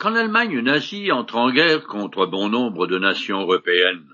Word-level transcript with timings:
Quand 0.00 0.08
l'Allemagne 0.08 0.60
nazie 0.60 1.12
entre 1.12 1.36
en 1.36 1.50
guerre 1.50 1.86
contre 1.86 2.24
bon 2.24 2.48
nombre 2.48 2.86
de 2.86 2.98
nations 2.98 3.42
européennes, 3.42 4.08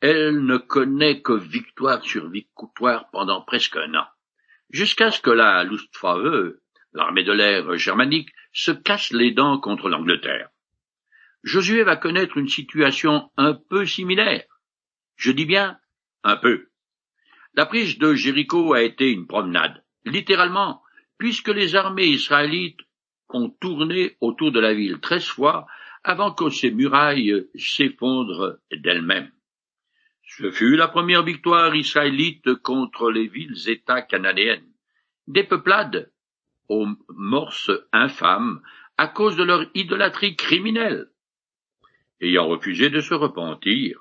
elle 0.00 0.44
ne 0.44 0.58
connaît 0.58 1.22
que 1.22 1.32
victoire 1.32 2.04
sur 2.04 2.28
victoire 2.28 3.08
pendant 3.10 3.40
presque 3.40 3.76
un 3.76 3.94
an, 3.94 4.06
jusqu'à 4.68 5.10
ce 5.10 5.22
que 5.22 5.30
la 5.30 5.64
Luftwaffe, 5.64 6.52
l'armée 6.92 7.24
de 7.24 7.32
l'air 7.32 7.78
germanique, 7.78 8.28
se 8.52 8.72
casse 8.72 9.10
les 9.12 9.30
dents 9.30 9.58
contre 9.58 9.88
l'Angleterre. 9.88 10.50
Josué 11.42 11.82
va 11.82 11.96
connaître 11.96 12.36
une 12.36 12.50
situation 12.50 13.30
un 13.38 13.54
peu 13.54 13.86
similaire. 13.86 14.44
Je 15.16 15.32
dis 15.32 15.46
bien 15.46 15.78
un 16.24 16.36
peu. 16.36 16.68
La 17.54 17.64
prise 17.64 17.96
de 17.96 18.12
Jéricho 18.12 18.74
a 18.74 18.82
été 18.82 19.10
une 19.10 19.26
promenade, 19.26 19.82
littéralement, 20.04 20.82
puisque 21.16 21.48
les 21.48 21.74
armées 21.74 22.08
israélites 22.08 22.80
ont 23.30 23.50
tourné 23.50 24.16
autour 24.20 24.52
de 24.52 24.60
la 24.60 24.74
ville 24.74 25.00
treize 25.00 25.26
fois 25.26 25.66
avant 26.02 26.32
que 26.32 26.50
ses 26.50 26.70
murailles 26.70 27.46
s'effondrent 27.54 28.58
d'elles-mêmes. 28.70 29.30
Ce 30.26 30.50
fut 30.50 30.76
la 30.76 30.88
première 30.88 31.22
victoire 31.22 31.74
israélite 31.74 32.54
contre 32.56 33.10
les 33.10 33.26
villes-États 33.26 34.02
cananéennes, 34.02 34.72
des 35.26 35.44
peuplades 35.44 36.10
aux 36.68 36.86
morses 37.08 37.70
infâmes 37.92 38.60
à 38.96 39.08
cause 39.08 39.36
de 39.36 39.44
leur 39.44 39.66
idolâtrie 39.74 40.36
criminelle. 40.36 41.08
Ayant 42.20 42.48
refusé 42.48 42.90
de 42.90 43.00
se 43.00 43.14
repentir, 43.14 44.00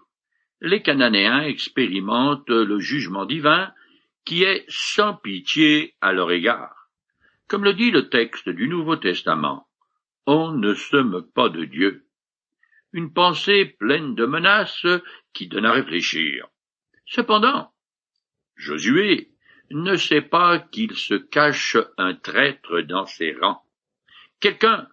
les 0.62 0.82
Cananéens 0.82 1.42
expérimentent 1.42 2.50
le 2.50 2.80
jugement 2.80 3.26
divin 3.26 3.74
qui 4.24 4.44
est 4.44 4.66
sans 4.70 5.16
pitié 5.16 5.96
à 6.00 6.14
leur 6.14 6.32
égard. 6.32 6.83
Comme 7.54 7.66
le 7.66 7.76
dit 7.76 7.92
le 7.92 8.10
texte 8.10 8.50
du 8.50 8.68
Nouveau 8.68 8.96
Testament, 8.96 9.68
on 10.26 10.54
ne 10.54 10.74
se 10.74 10.98
meut 10.98 11.30
pas 11.36 11.50
de 11.50 11.66
Dieu. 11.66 12.08
Une 12.94 13.14
pensée 13.14 13.66
pleine 13.66 14.16
de 14.16 14.26
menaces 14.26 14.88
qui 15.34 15.48
donne 15.50 15.68
à 15.68 15.72
réfléchir. 15.72 16.48
Cependant, 17.06 17.72
Josué 18.56 19.36
ne 19.70 19.96
sait 19.98 20.24
pas 20.24 20.58
qu'il 20.58 20.96
se 20.96 21.14
cache 21.14 21.78
un 22.00 22.16
traître 22.16 22.82
dans 22.82 23.06
ses 23.06 23.36
rangs, 23.36 23.62
quelqu'un 24.40 24.88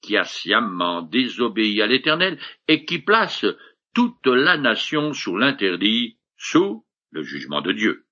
qui 0.00 0.16
a 0.16 0.22
sciemment 0.22 1.02
désobéi 1.02 1.82
à 1.82 1.88
l'Éternel 1.88 2.38
et 2.68 2.84
qui 2.84 3.00
place 3.00 3.44
toute 3.92 4.28
la 4.28 4.56
nation 4.56 5.14
sous 5.14 5.36
l'interdit, 5.36 6.16
sous 6.36 6.86
le 7.10 7.24
jugement 7.24 7.60
de 7.60 7.72
Dieu. 7.72 8.06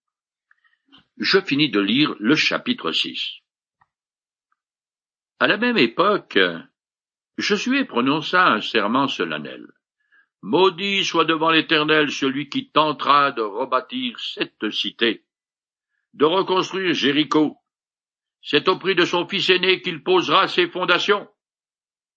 Je 1.19 1.41
finis 1.41 1.71
de 1.71 1.79
lire 1.79 2.17
le 2.19 2.35
chapitre 2.35 2.91
6. 2.91 3.42
À 5.43 5.49
la 5.49 5.57
même 5.57 5.77
époque, 5.77 6.39
Josué 7.37 7.85
prononça 7.85 8.47
un 8.47 8.61
serment 8.61 9.09
solennel. 9.09 9.67
Maudit 10.41 11.05
soit 11.05 11.25
devant 11.25 11.51
l'Éternel 11.51 12.13
celui 12.13 12.49
qui 12.49 12.71
tentera 12.71 13.33
de 13.33 13.43
rebâtir 13.43 14.21
cette 14.21 14.71
cité, 14.71 15.25
de 16.15 16.27
reconstruire 16.27 16.95
Jéricho. 16.95 17.57
C'est 18.41 18.69
au 18.69 18.79
prix 18.79 18.95
de 18.95 19.05
son 19.05 19.27
fils 19.27 19.51
aîné 19.51 19.83
qu'il 19.83 20.05
posera 20.05 20.47
ses 20.47 20.69
fondations, 20.69 21.29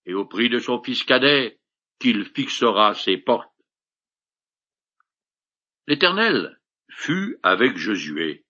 et 0.05 0.13
au 0.13 0.25
prix 0.25 0.49
de 0.49 0.59
son 0.59 0.83
fils 0.83 1.03
cadet 1.03 1.59
qu'il 1.99 2.25
fixera 2.25 2.93
ses 2.93 3.17
portes. 3.17 3.49
L'Éternel 5.87 6.61
fut 6.91 7.39
avec 7.41 7.75
Josué, 7.75 8.45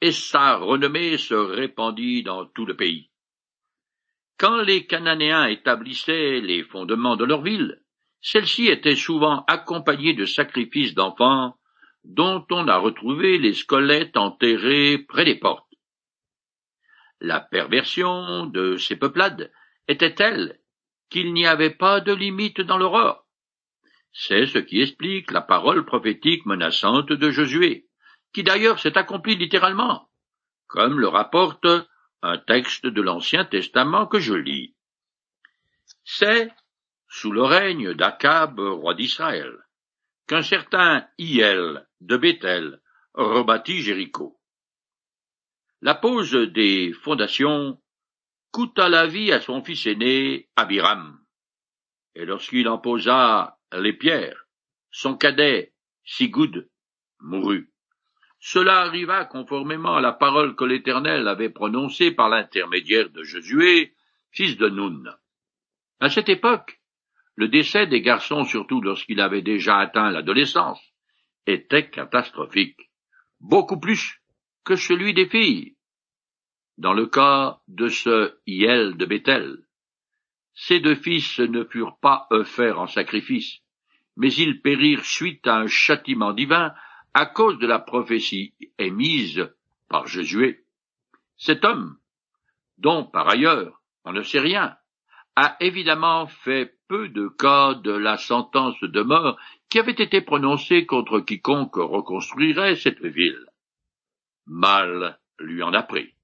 et 0.00 0.10
sa 0.10 0.56
renommée 0.56 1.16
se 1.16 1.34
répandit 1.34 2.24
dans 2.24 2.44
tout 2.46 2.66
le 2.66 2.74
pays. 2.74 3.09
Quand 4.40 4.62
les 4.62 4.86
Cananéens 4.86 5.48
établissaient 5.48 6.40
les 6.40 6.64
fondements 6.64 7.16
de 7.16 7.26
leur 7.26 7.42
ville, 7.42 7.82
celle-ci 8.22 8.68
était 8.68 8.96
souvent 8.96 9.44
accompagnée 9.46 10.14
de 10.14 10.24
sacrifices 10.24 10.94
d'enfants 10.94 11.58
dont 12.04 12.46
on 12.50 12.66
a 12.66 12.78
retrouvé 12.78 13.36
les 13.36 13.52
squelettes 13.52 14.16
enterrés 14.16 14.96
près 14.96 15.26
des 15.26 15.34
portes. 15.34 15.68
La 17.20 17.38
perversion 17.38 18.46
de 18.46 18.78
ces 18.78 18.96
peuplades 18.96 19.52
était 19.88 20.14
telle 20.14 20.58
qu'il 21.10 21.34
n'y 21.34 21.46
avait 21.46 21.74
pas 21.74 22.00
de 22.00 22.14
limite 22.14 22.62
dans 22.62 22.78
l'aurore. 22.78 23.26
C'est 24.14 24.46
ce 24.46 24.56
qui 24.56 24.80
explique 24.80 25.32
la 25.32 25.42
parole 25.42 25.84
prophétique 25.84 26.46
menaçante 26.46 27.12
de 27.12 27.30
Josué, 27.30 27.88
qui 28.32 28.42
d'ailleurs 28.42 28.78
s'est 28.78 28.96
accomplie 28.96 29.36
littéralement, 29.36 30.08
comme 30.66 30.98
le 30.98 31.08
rapporte 31.08 31.66
un 32.22 32.38
texte 32.38 32.86
de 32.86 33.00
l'Ancien 33.00 33.44
Testament 33.44 34.06
que 34.06 34.20
je 34.20 34.34
lis. 34.34 34.74
C'est, 36.04 36.50
sous 37.08 37.32
le 37.32 37.42
règne 37.42 37.94
d'Akab, 37.94 38.58
roi 38.58 38.94
d'Israël, 38.94 39.56
qu'un 40.26 40.42
certain 40.42 41.06
Hiel 41.18 41.86
de 42.00 42.16
Bethel 42.16 42.80
rebâtit 43.14 43.82
Jéricho. 43.82 44.38
La 45.82 45.94
pose 45.94 46.32
des 46.32 46.92
fondations 46.92 47.80
coûta 48.50 48.88
la 48.88 49.06
vie 49.06 49.32
à 49.32 49.40
son 49.40 49.62
fils 49.62 49.86
aîné, 49.86 50.48
Abiram. 50.56 51.18
Et 52.14 52.24
lorsqu'il 52.24 52.68
en 52.68 52.78
posa 52.78 53.58
les 53.72 53.92
pierres. 53.92 54.46
Son 54.90 55.16
cadet, 55.16 55.72
Sigoud, 56.04 56.68
mourut. 57.20 57.69
Cela 58.40 58.80
arriva 58.80 59.26
conformément 59.26 59.96
à 59.96 60.00
la 60.00 60.12
parole 60.12 60.56
que 60.56 60.64
l'Éternel 60.64 61.28
avait 61.28 61.50
prononcée 61.50 62.10
par 62.10 62.30
l'intermédiaire 62.30 63.10
de 63.10 63.22
Josué, 63.22 63.94
fils 64.32 64.56
de 64.56 64.70
Nun. 64.70 65.04
À 66.00 66.08
cette 66.08 66.30
époque, 66.30 66.80
le 67.34 67.48
décès 67.48 67.86
des 67.86 68.00
garçons, 68.00 68.44
surtout 68.44 68.80
lorsqu'il 68.80 69.20
avait 69.20 69.42
déjà 69.42 69.78
atteint 69.78 70.10
l'adolescence, 70.10 70.80
était 71.46 71.90
catastrophique, 71.90 72.90
beaucoup 73.40 73.78
plus 73.78 74.22
que 74.64 74.74
celui 74.74 75.12
des 75.12 75.26
filles. 75.26 75.76
Dans 76.78 76.94
le 76.94 77.06
cas 77.06 77.60
de 77.68 77.88
ce 77.88 78.38
Hiel 78.46 78.96
de 78.96 79.04
Bethel, 79.04 79.58
ces 80.54 80.80
deux 80.80 80.94
fils 80.94 81.38
ne 81.40 81.64
furent 81.64 81.98
pas 81.98 82.26
offerts 82.30 82.80
en 82.80 82.86
sacrifice, 82.86 83.60
mais 84.16 84.32
ils 84.32 84.62
périrent 84.62 85.04
suite 85.04 85.46
à 85.46 85.56
un 85.56 85.66
châtiment 85.66 86.32
divin 86.32 86.72
à 87.14 87.26
cause 87.26 87.58
de 87.58 87.66
la 87.66 87.78
prophétie 87.78 88.54
émise 88.78 89.48
par 89.88 90.06
Josué. 90.06 90.64
Cet 91.36 91.64
homme, 91.64 91.96
dont 92.78 93.04
par 93.04 93.28
ailleurs 93.28 93.80
on 94.04 94.12
ne 94.12 94.22
sait 94.22 94.40
rien, 94.40 94.76
a 95.36 95.56
évidemment 95.60 96.26
fait 96.26 96.76
peu 96.88 97.08
de 97.08 97.28
cas 97.28 97.74
de 97.74 97.92
la 97.92 98.16
sentence 98.16 98.80
de 98.80 99.02
mort 99.02 99.38
qui 99.68 99.78
avait 99.78 99.92
été 99.92 100.20
prononcée 100.20 100.86
contre 100.86 101.20
quiconque 101.20 101.76
reconstruirait 101.76 102.76
cette 102.76 103.04
ville. 103.04 103.46
Mal 104.46 105.18
lui 105.38 105.62
en 105.62 105.72
a 105.72 105.82
pris. 105.82 106.14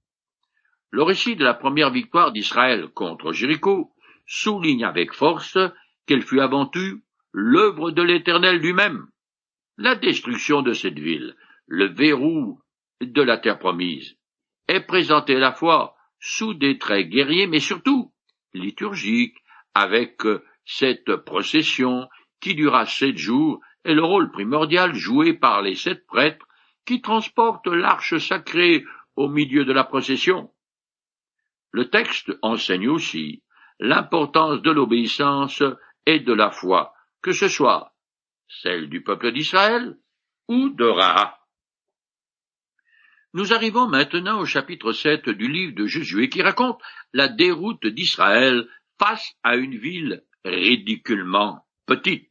Le 0.91 1.03
récit 1.03 1.37
de 1.37 1.45
la 1.45 1.55
première 1.55 1.91
victoire 1.91 2.33
d'Israël 2.33 2.89
contre 2.89 3.33
Jéricho 3.33 3.93
souligne 4.27 4.85
avec 4.85 5.13
force 5.13 5.59
qu'elle 6.07 6.23
fut 6.23 6.41
avant 6.41 6.67
tout 6.67 7.01
l'œuvre 7.33 7.91
de 7.91 8.03
l'Éternel 8.03 8.59
lui-même. 8.59 9.07
La 9.79 9.95
destruction 9.95 10.63
de 10.63 10.73
cette 10.73 10.99
ville, 10.99 11.37
le 11.67 11.87
verrou 11.87 12.63
de 13.03 13.21
la 13.21 13.37
terre 13.37 13.59
promise, 13.59 14.17
est 14.69 14.81
présentée 14.81 15.37
à 15.37 15.41
la 15.41 15.53
fois 15.53 15.97
sous 16.19 16.55
des 16.55 16.79
traits 16.79 17.11
guerriers, 17.11 17.47
mais 17.47 17.61
surtout 17.61 18.11
liturgiques, 18.55 19.37
avec 19.75 20.23
cette 20.65 21.15
procession 21.17 22.09
qui 22.41 22.55
dura 22.55 22.87
sept 22.87 23.19
jours 23.19 23.61
et 23.85 23.93
le 23.93 24.03
rôle 24.03 24.31
primordial 24.31 24.95
joué 24.95 25.35
par 25.35 25.61
les 25.61 25.75
sept 25.75 26.07
prêtres 26.07 26.47
qui 26.87 27.03
transportent 27.03 27.67
l'arche 27.67 28.17
sacrée 28.17 28.83
au 29.15 29.29
milieu 29.29 29.67
de 29.67 29.73
la 29.75 29.85
procession. 29.85 30.51
Le 31.71 31.91
texte 31.91 32.33
enseigne 32.41 32.89
aussi 32.89 33.43
l'importance 33.79 34.63
de 34.63 34.71
l'obéissance 34.71 35.63
et 36.07 36.21
de 36.21 36.33
la 36.33 36.51
foi, 36.51 36.95
que 37.21 37.33
ce 37.33 37.49
soit 37.49 37.93
celle 38.49 38.89
du 38.89 39.03
peuple 39.03 39.33
d'Israël 39.33 39.97
ou 40.49 40.71
de 40.71 40.85
Raha. 40.85 41.39
Nous 43.33 43.53
arrivons 43.53 43.87
maintenant 43.87 44.41
au 44.41 44.47
chapitre 44.47 44.93
7 44.93 45.29
du 45.29 45.49
livre 45.49 45.75
de 45.75 45.87
Josué 45.87 46.29
qui 46.29 46.43
raconte 46.43 46.81
la 47.13 47.29
déroute 47.29 47.87
d'Israël 47.87 48.67
face 48.99 49.35
à 49.43 49.57
une 49.57 49.77
ville 49.77 50.25
ridiculement 50.45 51.67
petite. 51.87 52.31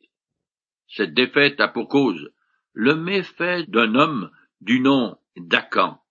Cette 0.87 1.13
défaite 1.13 1.59
a 1.59 1.67
pour 1.67 1.89
cause 1.89 2.31
le 2.73 2.95
méfait 2.95 3.63
d'un 3.67 3.95
homme 3.95 4.31
du 4.61 4.79
nom 4.79 5.17
d'Akan, 5.37 6.01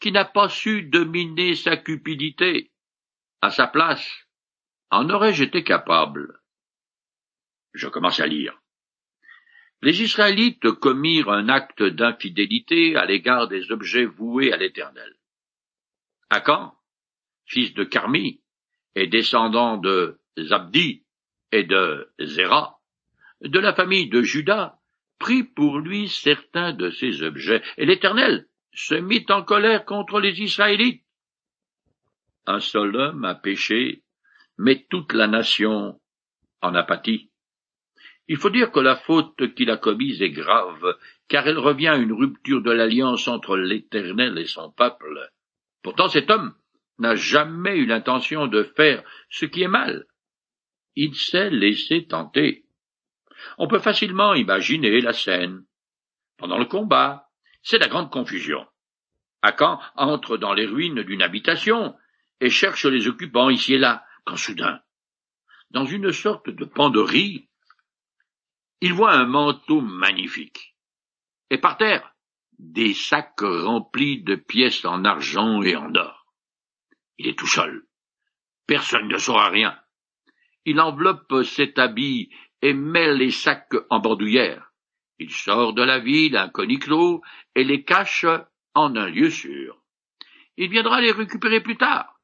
qui 0.00 0.12
n'a 0.12 0.24
pas 0.24 0.48
su 0.48 0.82
dominer 0.82 1.54
sa 1.54 1.76
cupidité. 1.76 2.72
À 3.40 3.50
sa 3.50 3.66
place, 3.66 4.08
en 4.90 5.08
aurais-je 5.10 5.44
été 5.44 5.64
capable? 5.64 6.40
Je 7.72 7.88
commence 7.88 8.20
à 8.20 8.26
lire. 8.26 8.61
Les 9.82 10.00
Israélites 10.00 10.70
commirent 10.70 11.30
un 11.30 11.48
acte 11.48 11.82
d'infidélité 11.82 12.94
à 12.94 13.04
l'égard 13.04 13.48
des 13.48 13.72
objets 13.72 14.04
voués 14.04 14.52
à 14.52 14.56
l'Éternel. 14.56 15.16
Akan, 16.30 16.72
fils 17.46 17.74
de 17.74 17.82
Carmi 17.82 18.40
et 18.94 19.08
descendant 19.08 19.78
de 19.78 20.20
Zabdi 20.38 21.02
et 21.50 21.64
de 21.64 22.08
Zéra, 22.20 22.78
de 23.40 23.58
la 23.58 23.74
famille 23.74 24.08
de 24.08 24.22
Judas, 24.22 24.78
prit 25.18 25.42
pour 25.42 25.80
lui 25.80 26.08
certains 26.08 26.72
de 26.72 26.90
ses 26.90 27.24
objets, 27.24 27.62
et 27.76 27.84
l'Éternel 27.84 28.46
se 28.72 28.94
mit 28.94 29.26
en 29.30 29.42
colère 29.42 29.84
contre 29.84 30.20
les 30.20 30.40
Israélites. 30.40 31.04
Un 32.46 32.60
seul 32.60 32.94
homme 32.94 33.24
a 33.24 33.34
péché, 33.34 34.04
mais 34.58 34.86
toute 34.88 35.12
la 35.12 35.26
nation 35.26 36.00
en 36.60 36.74
a 36.74 36.84
pâti. 36.84 37.31
Il 38.28 38.36
faut 38.36 38.50
dire 38.50 38.70
que 38.70 38.80
la 38.80 38.96
faute 38.96 39.54
qu'il 39.54 39.70
a 39.70 39.76
commise 39.76 40.22
est 40.22 40.30
grave, 40.30 40.96
car 41.28 41.46
elle 41.46 41.58
revient 41.58 41.88
à 41.88 41.96
une 41.96 42.12
rupture 42.12 42.62
de 42.62 42.70
l'alliance 42.70 43.26
entre 43.28 43.56
l'Éternel 43.56 44.38
et 44.38 44.46
son 44.46 44.70
peuple. 44.70 45.30
Pourtant 45.82 46.08
cet 46.08 46.30
homme 46.30 46.54
n'a 46.98 47.14
jamais 47.16 47.76
eu 47.76 47.86
l'intention 47.86 48.46
de 48.46 48.62
faire 48.62 49.02
ce 49.28 49.44
qui 49.46 49.62
est 49.62 49.68
mal. 49.68 50.06
Il 50.94 51.14
s'est 51.14 51.50
laissé 51.50 52.06
tenter. 52.06 52.64
On 53.58 53.66
peut 53.66 53.80
facilement 53.80 54.34
imaginer 54.34 55.00
la 55.00 55.12
scène. 55.12 55.64
Pendant 56.36 56.58
le 56.58 56.66
combat, 56.66 57.28
c'est 57.62 57.78
la 57.78 57.88
grande 57.88 58.10
confusion. 58.10 58.66
Akan 59.42 59.80
entre 59.96 60.36
dans 60.36 60.54
les 60.54 60.66
ruines 60.66 61.02
d'une 61.02 61.22
habitation 61.22 61.96
et 62.40 62.50
cherche 62.50 62.86
les 62.86 63.08
occupants 63.08 63.50
ici 63.50 63.74
et 63.74 63.78
là, 63.78 64.04
quand 64.24 64.36
soudain, 64.36 64.80
dans 65.70 65.84
une 65.84 66.12
sorte 66.12 66.50
de 66.50 66.64
panderie, 66.64 67.48
il 68.82 68.92
voit 68.94 69.12
un 69.12 69.26
manteau 69.26 69.80
magnifique. 69.80 70.74
Et 71.50 71.58
par 71.58 71.78
terre, 71.78 72.16
des 72.58 72.94
sacs 72.94 73.40
remplis 73.40 74.24
de 74.24 74.34
pièces 74.34 74.84
en 74.84 75.04
argent 75.04 75.62
et 75.62 75.76
en 75.76 75.94
or. 75.94 76.26
Il 77.16 77.28
est 77.28 77.38
tout 77.38 77.46
seul. 77.46 77.86
Personne 78.66 79.06
ne 79.06 79.18
saura 79.18 79.50
rien. 79.50 79.78
Il 80.64 80.80
enveloppe 80.80 81.44
cet 81.44 81.78
habit 81.78 82.30
et 82.60 82.74
met 82.74 83.14
les 83.14 83.30
sacs 83.30 83.76
en 83.88 84.00
bordouillère. 84.00 84.72
Il 85.20 85.30
sort 85.30 85.74
de 85.74 85.82
la 85.82 86.00
ville 86.00 86.50
clos 86.80 87.22
et 87.54 87.62
les 87.62 87.84
cache 87.84 88.26
en 88.74 88.96
un 88.96 89.08
lieu 89.08 89.30
sûr. 89.30 89.80
Il 90.56 90.70
viendra 90.70 91.00
les 91.00 91.12
récupérer 91.12 91.60
plus 91.60 91.76
tard. 91.76 92.20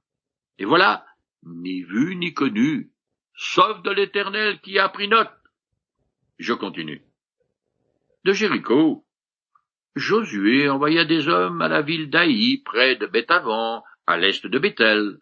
Et 0.58 0.64
voilà, 0.64 1.06
ni 1.44 1.82
vu 1.82 2.16
ni 2.16 2.34
connu, 2.34 2.90
sauf 3.36 3.80
de 3.82 3.90
l'Éternel 3.90 4.60
qui 4.60 4.80
a 4.80 4.88
pris 4.88 5.06
note. 5.06 5.37
Je 6.38 6.52
continue. 6.52 7.02
De 8.24 8.32
Jéricho, 8.32 9.04
Josué 9.96 10.68
envoya 10.68 11.04
des 11.04 11.26
hommes 11.26 11.60
à 11.60 11.68
la 11.68 11.82
ville 11.82 12.10
d'Aï, 12.10 12.58
près 12.58 12.94
de 12.94 13.06
Bétavon, 13.06 13.82
à 14.06 14.16
l'est 14.16 14.46
de 14.46 14.58
Bethel, 14.58 15.18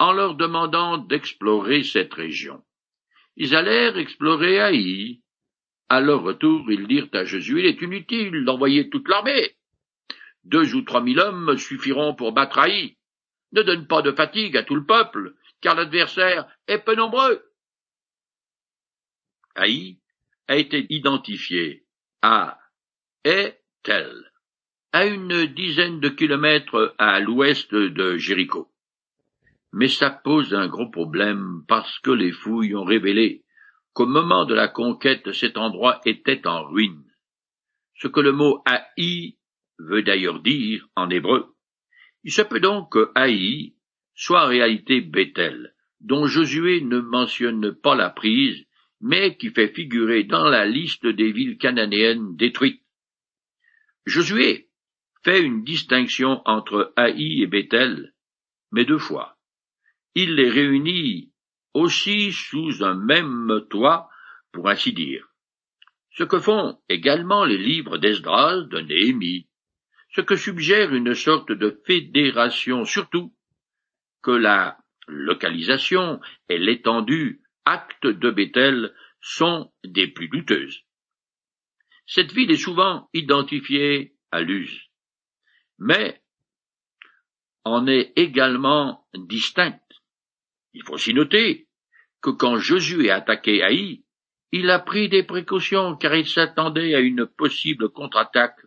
en 0.00 0.12
leur 0.12 0.34
demandant 0.34 0.98
d'explorer 0.98 1.84
cette 1.84 2.14
région. 2.14 2.64
Ils 3.36 3.54
allèrent 3.54 3.96
explorer 3.96 4.60
Haï. 4.60 5.22
À 5.88 6.00
leur 6.00 6.22
retour, 6.22 6.70
ils 6.70 6.88
dirent 6.88 7.08
à 7.12 7.24
Josué, 7.24 7.60
il 7.60 7.66
est 7.66 7.82
inutile 7.82 8.44
d'envoyer 8.44 8.90
toute 8.90 9.08
l'armée. 9.08 9.56
Deux 10.42 10.74
ou 10.74 10.82
trois 10.82 11.02
mille 11.02 11.20
hommes 11.20 11.56
suffiront 11.58 12.14
pour 12.14 12.32
battre 12.32 12.58
Haï. 12.58 12.96
Ne 13.52 13.62
donne 13.62 13.86
pas 13.86 14.02
de 14.02 14.12
fatigue 14.12 14.56
à 14.56 14.64
tout 14.64 14.74
le 14.74 14.84
peuple, 14.84 15.34
car 15.60 15.76
l'adversaire 15.76 16.48
est 16.66 16.78
peu 16.78 16.94
nombreux. 16.96 17.44
Haï 19.54 20.00
a 20.50 20.56
été 20.56 20.84
identifié 20.90 21.84
à 22.22 22.58
Ethel, 23.24 24.32
à 24.92 25.06
une 25.06 25.46
dizaine 25.46 26.00
de 26.00 26.08
kilomètres 26.08 26.92
à 26.98 27.20
l'ouest 27.20 27.72
de 27.72 28.16
Jéricho. 28.16 28.68
Mais 29.72 29.86
ça 29.86 30.10
pose 30.10 30.52
un 30.52 30.66
gros 30.66 30.90
problème 30.90 31.62
parce 31.68 32.00
que 32.00 32.10
les 32.10 32.32
fouilles 32.32 32.74
ont 32.74 32.82
révélé 32.82 33.44
qu'au 33.92 34.06
moment 34.06 34.44
de 34.44 34.54
la 34.54 34.66
conquête 34.66 35.30
cet 35.30 35.56
endroit 35.56 36.00
était 36.04 36.44
en 36.48 36.64
ruine. 36.64 37.04
Ce 37.94 38.08
que 38.08 38.18
le 38.18 38.32
mot 38.32 38.60
Haï 38.66 39.38
veut 39.78 40.02
d'ailleurs 40.02 40.40
dire 40.40 40.84
en 40.96 41.10
hébreu. 41.10 41.54
Il 42.24 42.32
se 42.32 42.42
peut 42.42 42.58
donc 42.58 42.90
que 42.90 43.12
Haï 43.14 43.76
soit 44.14 44.46
en 44.46 44.48
réalité 44.48 45.00
Bethel, 45.00 45.76
dont 46.00 46.26
Josué 46.26 46.80
ne 46.80 46.98
mentionne 46.98 47.72
pas 47.72 47.94
la 47.94 48.10
prise, 48.10 48.66
mais 49.00 49.36
qui 49.36 49.50
fait 49.50 49.68
figurer 49.68 50.24
dans 50.24 50.44
la 50.44 50.66
liste 50.66 51.06
des 51.06 51.32
villes 51.32 51.58
cananéennes 51.58 52.36
détruites. 52.36 52.82
Josué 54.06 54.68
fait 55.22 55.40
une 55.40 55.64
distinction 55.64 56.42
entre 56.44 56.92
Haï 56.96 57.42
et 57.42 57.46
Bethel, 57.46 58.14
mais 58.72 58.84
deux 58.84 58.98
fois. 58.98 59.36
Il 60.14 60.34
les 60.34 60.50
réunit 60.50 61.32
aussi 61.74 62.32
sous 62.32 62.82
un 62.82 62.94
même 62.94 63.60
toit, 63.70 64.08
pour 64.52 64.68
ainsi 64.68 64.92
dire. 64.92 65.28
Ce 66.12 66.24
que 66.24 66.40
font 66.40 66.78
également 66.88 67.44
les 67.44 67.58
livres 67.58 67.98
d'Esdras, 67.98 68.62
de 68.62 68.80
Néhémie, 68.80 69.46
ce 70.10 70.20
que 70.20 70.34
suggère 70.34 70.92
une 70.92 71.14
sorte 71.14 71.52
de 71.52 71.80
fédération, 71.86 72.84
surtout 72.84 73.32
que 74.22 74.32
la 74.32 74.76
localisation 75.06 76.20
et 76.48 76.58
l'étendue 76.58 77.42
actes 77.70 78.06
de 78.06 78.30
Bethel 78.30 78.92
sont 79.20 79.72
des 79.84 80.08
plus 80.08 80.28
douteuses. 80.28 80.82
Cette 82.06 82.32
ville 82.32 82.50
est 82.50 82.56
souvent 82.56 83.08
identifiée 83.12 84.14
à 84.30 84.40
Luz 84.40 84.90
mais 85.80 86.20
en 87.64 87.86
est 87.86 88.12
également 88.16 89.06
distincte. 89.14 89.80
Il 90.74 90.84
faut 90.84 90.94
aussi 90.94 91.14
noter 91.14 91.66
que 92.20 92.30
quand 92.30 92.58
Josué 92.58 93.10
a 93.10 93.16
attaqué 93.16 93.62
Haï, 93.62 94.04
il 94.52 94.70
a 94.70 94.78
pris 94.78 95.08
des 95.08 95.22
précautions 95.22 95.96
car 95.96 96.14
il 96.14 96.28
s'attendait 96.28 96.94
à 96.94 97.00
une 97.00 97.26
possible 97.26 97.88
contre-attaque 97.88 98.58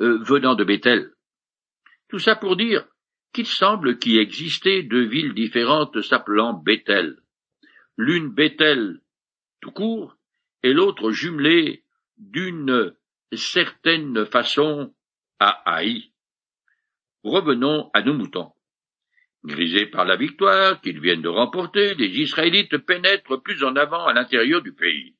euh, 0.00 0.18
venant 0.22 0.54
de 0.54 0.64
Bethel. 0.64 1.12
Tout 2.08 2.18
ça 2.18 2.36
pour 2.36 2.56
dire 2.56 2.86
qu'il 3.32 3.46
semble 3.46 3.98
qu'il 3.98 4.18
existait 4.18 4.82
deux 4.82 5.04
villes 5.04 5.34
différentes 5.34 6.00
s'appelant 6.00 6.54
Bethel. 6.54 7.18
L'une 7.96 8.28
Bethel 8.28 9.00
tout 9.60 9.70
court 9.70 10.16
et 10.62 10.72
l'autre 10.72 11.10
jumelée 11.10 11.84
d'une 12.18 12.94
certaine 13.32 14.26
façon 14.26 14.94
à 15.38 15.50
Haï. 15.64 16.12
Revenons 17.24 17.90
à 17.94 18.02
nos 18.02 18.14
moutons. 18.14 18.52
Grisés 19.44 19.86
par 19.86 20.04
la 20.04 20.16
victoire 20.16 20.80
qu'ils 20.80 21.00
viennent 21.00 21.22
de 21.22 21.28
remporter, 21.28 21.94
les 21.94 22.20
Israélites 22.20 22.78
pénètrent 22.78 23.42
plus 23.42 23.62
en 23.64 23.76
avant 23.76 24.06
à 24.06 24.12
l'intérieur 24.12 24.62
du 24.62 24.72
pays. 24.72 25.16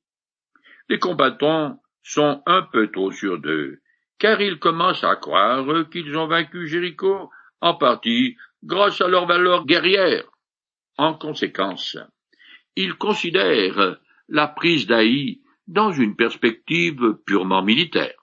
Les 0.88 0.98
combattants 0.98 1.82
sont 2.02 2.42
un 2.46 2.62
peu 2.62 2.90
trop 2.90 3.10
sûrs 3.10 3.38
d'eux, 3.38 3.80
car 4.18 4.40
ils 4.40 4.58
commencent 4.58 5.04
à 5.04 5.16
croire 5.16 5.88
qu'ils 5.90 6.16
ont 6.16 6.26
vaincu 6.26 6.68
Jéricho, 6.68 7.30
en 7.60 7.74
partie 7.74 8.36
grâce 8.62 9.00
à 9.00 9.08
leur 9.08 9.26
valeur 9.26 9.66
guerrière. 9.66 10.24
En 10.96 11.14
conséquence, 11.14 11.96
ils 12.76 12.94
considèrent 12.94 13.98
la 14.28 14.46
prise 14.46 14.86
d'Aï 14.86 15.40
dans 15.66 15.92
une 15.92 16.14
perspective 16.14 17.18
purement 17.26 17.62
militaire. 17.62 18.14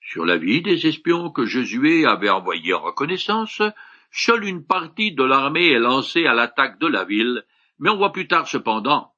Sur 0.00 0.24
l'avis 0.24 0.62
des 0.62 0.86
espions 0.86 1.30
que 1.30 1.46
Josué 1.46 2.04
avait 2.06 2.30
envoyés 2.30 2.74
en 2.74 2.82
reconnaissance, 2.82 3.62
seule 4.10 4.44
une 4.44 4.64
partie 4.64 5.12
de 5.12 5.22
l'armée 5.22 5.68
est 5.68 5.78
lancée 5.78 6.26
à 6.26 6.34
l'attaque 6.34 6.78
de 6.78 6.86
la 6.86 7.04
ville, 7.04 7.44
mais 7.78 7.90
on 7.90 7.96
voit 7.96 8.12
plus 8.12 8.26
tard 8.26 8.48
cependant 8.48 9.12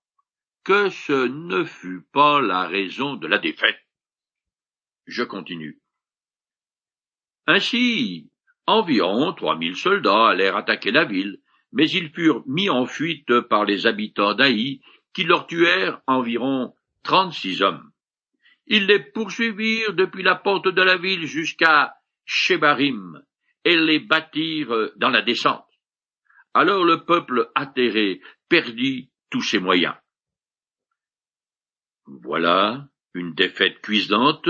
que 0.65 0.89
ce 0.91 1.27
ne 1.27 1.65
fut 1.65 2.03
pas 2.13 2.41
la 2.41 2.67
raison 2.67 3.15
de 3.15 3.27
la 3.27 3.39
défaite. 3.39 3.79
Je 5.07 5.23
continue. 5.23 5.81
Ainsi, 7.47 8.31
environ 8.67 9.33
trois 9.33 9.57
mille 9.57 9.77
soldats 9.77 10.29
allèrent 10.29 10.57
attaquer 10.57 10.91
la 10.91 11.05
ville, 11.05 11.41
mais 11.73 11.89
ils 11.91 12.11
furent 12.11 12.43
mis 12.47 12.71
en 12.71 12.87
fuite 12.87 13.41
par 13.43 13.65
les 13.65 13.87
habitants 13.87 14.35
d'Aï, 14.35 14.81
qui 15.13 15.25
leur 15.25 15.47
tuèrent 15.47 16.01
environ 16.07 16.75
trente-six 17.03 17.63
hommes. 17.63 17.91
Ils 18.67 18.87
les 18.87 19.01
poursuivirent 19.01 19.95
depuis 19.95 20.23
la 20.23 20.35
porte 20.35 20.69
de 20.69 20.83
la 20.83 20.97
ville 20.97 21.27
jusqu'à 21.27 21.97
Shebarim 22.25 23.23
et 23.65 23.77
les 23.77 24.01
battirent 24.01 24.91
dans 24.97 25.11
la 25.11 25.23
descente. 25.23 25.67
Alors 26.55 26.85
le 26.85 27.05
peuple 27.05 27.51
atterré 27.55 28.21
perdit 28.49 29.11
tous 29.31 29.43
ses 29.43 29.59
moyens. 29.59 29.95
Voilà 32.07 32.89
une 33.15 33.35
défaite 33.35 33.81
cuisante 33.81 34.49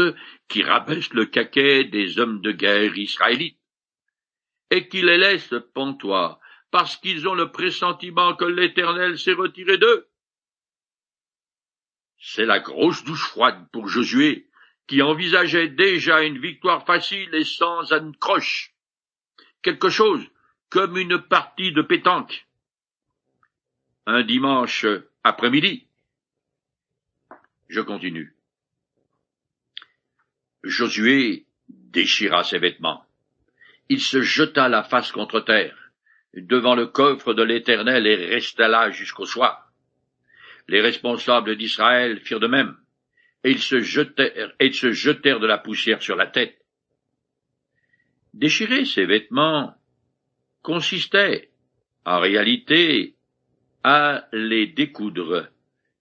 qui 0.48 0.62
rabaisse 0.62 1.12
le 1.12 1.26
caquet 1.26 1.84
des 1.84 2.18
hommes 2.18 2.40
de 2.40 2.52
guerre 2.52 2.96
israélites 2.96 3.60
et 4.70 4.88
qui 4.88 5.02
les 5.02 5.18
laisse 5.18 5.54
pantois 5.74 6.40
parce 6.70 6.96
qu'ils 6.96 7.28
ont 7.28 7.34
le 7.34 7.50
pressentiment 7.50 8.34
que 8.34 8.44
l'Éternel 8.44 9.18
s'est 9.18 9.32
retiré 9.32 9.78
d'eux. 9.78 10.08
C'est 12.18 12.44
la 12.44 12.58
grosse 12.58 13.04
douche 13.04 13.28
froide 13.28 13.66
pour 13.72 13.88
Josué, 13.88 14.48
qui 14.86 15.02
envisageait 15.02 15.68
déjà 15.68 16.22
une 16.22 16.38
victoire 16.38 16.84
facile 16.86 17.34
et 17.34 17.44
sans 17.44 17.88
croche. 18.18 18.74
Quelque 19.62 19.88
chose 19.88 20.24
comme 20.70 20.96
une 20.96 21.18
partie 21.18 21.72
de 21.72 21.82
pétanque. 21.82 22.46
un 24.08 24.22
dimanche 24.22 24.86
après-midi. 25.24 25.86
Je 27.68 27.80
continue. 27.80 28.36
Josué 30.62 31.46
déchira 31.68 32.44
ses 32.44 32.58
vêtements. 32.58 33.04
Il 33.88 34.00
se 34.00 34.22
jeta 34.22 34.68
la 34.68 34.84
face 34.84 35.10
contre 35.10 35.40
terre, 35.40 35.85
devant 36.34 36.74
le 36.74 36.86
coffre 36.86 37.34
de 37.34 37.42
l'Éternel 37.42 38.06
et 38.06 38.26
resta 38.26 38.68
là 38.68 38.90
jusqu'au 38.90 39.26
soir. 39.26 39.72
Les 40.68 40.80
responsables 40.80 41.56
d'Israël 41.56 42.20
firent 42.20 42.40
de 42.40 42.46
même, 42.46 42.76
et 43.44 43.52
ils 43.52 43.62
se 43.62 43.80
jetèrent, 43.80 44.52
et 44.58 44.72
se 44.72 44.92
jetèrent 44.92 45.40
de 45.40 45.46
la 45.46 45.58
poussière 45.58 46.02
sur 46.02 46.16
la 46.16 46.26
tête. 46.26 46.58
Déchirer 48.34 48.84
ses 48.84 49.06
vêtements 49.06 49.74
consistait, 50.62 51.50
en 52.04 52.20
réalité, 52.20 53.16
à 53.82 54.26
les 54.32 54.66
découdre 54.66 55.48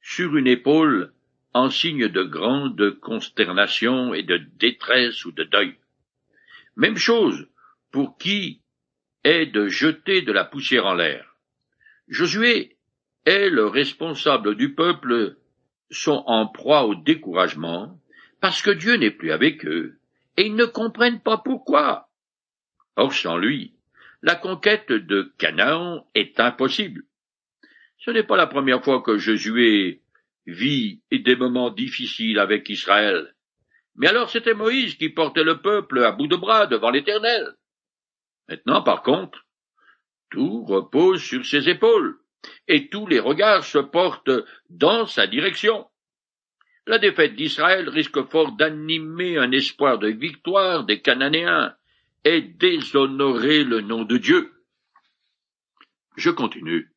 sur 0.02 0.36
une 0.36 0.48
épaule 0.48 1.14
en 1.54 1.70
signe 1.70 2.10
de 2.10 2.24
grande 2.24 3.00
consternation 3.00 4.14
et 4.14 4.24
de 4.24 4.38
détresse 4.58 5.24
ou 5.24 5.32
de 5.32 5.44
deuil. 5.44 5.76
Même 6.76 6.98
chose 6.98 7.48
pour 7.92 8.18
qui 8.18 8.62
est 9.26 9.48
de 9.48 9.68
jeter 9.68 10.22
de 10.22 10.32
la 10.32 10.46
poussière 10.46 10.86
en 10.86 10.94
l'air. 10.94 11.36
Josué 12.08 12.78
et 13.26 13.50
le 13.50 13.66
responsable 13.66 14.56
du 14.56 14.76
peuple 14.76 15.36
sont 15.90 16.24
en 16.28 16.48
proie 16.48 16.86
au 16.86 16.94
découragement 16.94 18.00
parce 18.40 18.62
que 18.62 18.70
Dieu 18.70 18.96
n'est 18.98 19.12
plus 19.12 19.32
avec 19.32 19.66
eux 19.66 19.98
et 20.38 20.46
ils 20.46 20.56
ne 20.56 20.66
comprennent 20.66 21.22
pas 21.22 21.40
pourquoi. 21.40 22.08
Or 22.96 23.14
sans 23.14 23.38
lui, 23.38 23.74
la 24.22 24.36
conquête 24.36 24.92
de 24.92 25.34
Canaan 25.40 26.06
est 26.14 26.40
impossible. 26.40 27.04
Ce 27.98 28.12
n'est 28.12 28.24
pas 28.24 28.38
la 28.38 28.48
première 28.48 28.84
fois 28.84 29.02
que 29.02 29.18
Josué 29.18 30.02
vit 30.46 31.02
des 31.12 31.36
moments 31.36 31.72
difficiles 31.72 32.38
avec 32.38 32.70
Israël. 32.70 33.34
Mais 33.96 34.08
alors 34.08 34.30
c'était 34.30 34.54
Moïse 34.54 34.96
qui 34.96 35.10
portait 35.10 35.44
le 35.44 35.62
peuple 35.62 36.04
à 36.04 36.12
bout 36.12 36.28
de 36.28 36.36
bras 36.36 36.68
devant 36.68 36.92
l'Éternel. 36.92 37.56
Maintenant, 38.48 38.84
par 38.84 39.02
contre, 39.04 39.46
tout 40.30 40.64
repose 40.66 41.22
sur 41.22 41.46
ses 41.46 41.70
épaules, 41.70 42.20
et 42.68 42.90
tous 42.90 43.08
les 43.08 43.20
regards 43.20 43.64
se 43.64 43.80
portent 43.80 44.32
dans 44.70 45.06
sa 45.08 45.28
direction. 45.28 45.88
La 46.86 47.00
défaite 47.00 47.36
d'Israël 47.36 47.90
risque 47.90 48.24
fort 48.30 48.52
d'animer 48.52 49.38
un 49.38 49.52
espoir 49.52 49.98
de 49.98 50.10
victoire 50.10 50.84
des 50.86 51.02
Cananéens, 51.02 51.76
et 52.26 52.42
déshonorer 52.42 53.64
le 53.64 53.82
nom 53.82 54.04
de 54.04 54.18
Dieu. 54.18 54.52
Je 56.18 56.32
continue. 56.32 56.92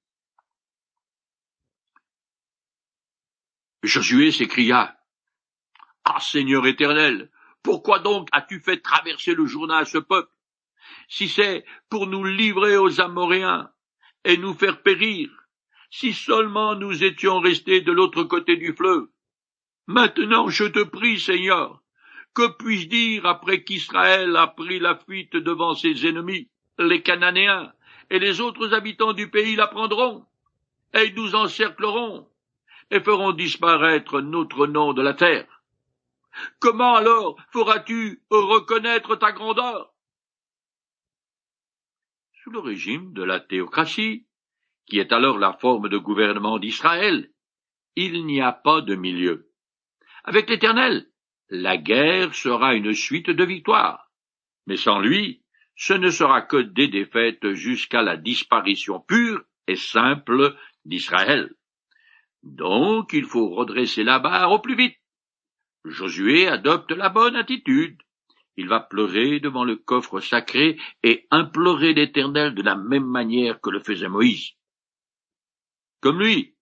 Josué 3.82 4.32
s'écria. 4.32 4.98
Ah 6.04 6.20
Seigneur 6.20 6.66
éternel, 6.66 7.30
pourquoi 7.62 7.98
donc 7.98 8.28
as-tu 8.32 8.60
fait 8.60 8.80
traverser 8.80 9.34
le 9.34 9.44
Jourdain 9.46 9.76
à 9.76 9.84
ce 9.84 9.98
peuple, 9.98 10.32
si 11.08 11.28
c'est 11.28 11.64
pour 11.88 12.06
nous 12.06 12.24
livrer 12.24 12.76
aux 12.76 13.00
Amoréens 13.00 13.70
et 14.24 14.36
nous 14.36 14.54
faire 14.54 14.82
périr, 14.82 15.30
si 15.90 16.12
seulement 16.12 16.74
nous 16.74 17.04
étions 17.04 17.40
restés 17.40 17.80
de 17.80 17.92
l'autre 17.92 18.24
côté 18.24 18.56
du 18.56 18.74
fleuve. 18.74 19.08
Maintenant 19.86 20.48
je 20.48 20.64
te 20.64 20.82
prie, 20.82 21.18
Seigneur, 21.18 21.80
que 22.34 22.46
puis-je 22.58 22.88
dire 22.88 23.26
après 23.26 23.64
qu'Israël 23.64 24.36
a 24.36 24.46
pris 24.46 24.78
la 24.78 24.96
fuite 24.96 25.36
devant 25.36 25.74
ses 25.74 26.06
ennemis, 26.06 26.48
les 26.78 27.02
Cananéens, 27.02 27.72
et 28.10 28.18
les 28.18 28.40
autres 28.40 28.74
habitants 28.74 29.12
du 29.12 29.30
pays 29.30 29.56
la 29.56 29.66
prendront, 29.66 30.24
et 30.94 31.04
ils 31.06 31.14
nous 31.14 31.34
encercleront, 31.34 32.28
et 32.90 33.00
feront 33.00 33.32
disparaître 33.32 34.20
notre 34.20 34.66
nom 34.66 34.92
de 34.92 35.02
la 35.02 35.14
terre. 35.14 35.46
Comment 36.60 36.94
alors 36.94 37.36
feras-tu 37.52 38.22
reconnaître 38.30 39.16
ta 39.16 39.32
grandeur? 39.32 39.92
Le 42.50 42.60
régime 42.60 43.12
de 43.12 43.22
la 43.22 43.40
théocratie, 43.40 44.26
qui 44.86 44.98
est 44.98 45.12
alors 45.12 45.36
la 45.36 45.52
forme 45.52 45.90
de 45.90 45.98
gouvernement 45.98 46.58
d'Israël, 46.58 47.30
il 47.94 48.24
n'y 48.24 48.40
a 48.40 48.52
pas 48.52 48.80
de 48.80 48.94
milieu. 48.94 49.50
Avec 50.24 50.48
l'Éternel, 50.48 51.10
la 51.50 51.76
guerre 51.76 52.34
sera 52.34 52.74
une 52.74 52.94
suite 52.94 53.28
de 53.28 53.44
victoires. 53.44 54.10
Mais 54.66 54.78
sans 54.78 54.98
lui, 54.98 55.42
ce 55.76 55.92
ne 55.92 56.08
sera 56.08 56.40
que 56.40 56.56
des 56.56 56.88
défaites 56.88 57.52
jusqu'à 57.52 58.00
la 58.00 58.16
disparition 58.16 58.98
pure 58.98 59.42
et 59.66 59.76
simple 59.76 60.56
d'Israël. 60.86 61.54
Donc 62.42 63.12
il 63.12 63.26
faut 63.26 63.50
redresser 63.50 64.04
la 64.04 64.20
barre 64.20 64.52
au 64.52 64.60
plus 64.60 64.74
vite. 64.74 64.96
Josué 65.84 66.48
adopte 66.48 66.92
la 66.92 67.10
bonne 67.10 67.36
attitude. 67.36 68.00
Il 68.58 68.66
va 68.66 68.80
pleurer 68.80 69.38
devant 69.38 69.62
le 69.62 69.76
coffre 69.76 70.18
sacré 70.18 70.80
et 71.04 71.28
implorer 71.30 71.94
l'Éternel 71.94 72.56
de 72.56 72.62
la 72.62 72.74
même 72.74 73.06
manière 73.06 73.60
que 73.60 73.70
le 73.70 73.78
faisait 73.78 74.08
Moïse. 74.08 74.54
Comme 76.00 76.18
lui, 76.18 76.56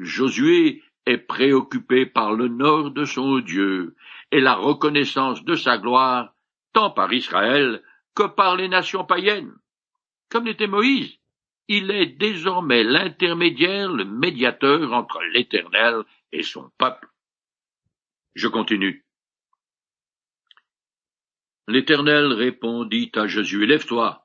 Josué 0.00 0.82
est 1.06 1.18
préoccupé 1.18 2.06
par 2.06 2.36
nord 2.36 2.90
de 2.90 3.04
son 3.04 3.38
Dieu 3.38 3.94
et 4.32 4.40
la 4.40 4.54
reconnaissance 4.54 5.44
de 5.44 5.54
sa 5.54 5.78
gloire, 5.78 6.34
tant 6.72 6.90
par 6.90 7.12
Israël 7.12 7.84
que 8.16 8.24
par 8.24 8.56
les 8.56 8.66
nations 8.66 9.04
païennes. 9.04 9.54
Comme 10.28 10.46
l'était 10.46 10.66
Moïse, 10.66 11.20
il 11.68 11.92
est 11.92 12.06
désormais 12.18 12.82
l'intermédiaire, 12.82 13.92
le 13.92 14.04
médiateur 14.04 14.92
entre 14.92 15.22
l'Éternel 15.32 16.02
et 16.32 16.42
son 16.42 16.68
peuple. 16.78 17.06
Je 18.34 18.48
continue. 18.48 19.05
L'Éternel 21.68 22.32
répondit 22.32 23.10
à 23.16 23.26
Josué, 23.26 23.66
Lève-toi. 23.66 24.24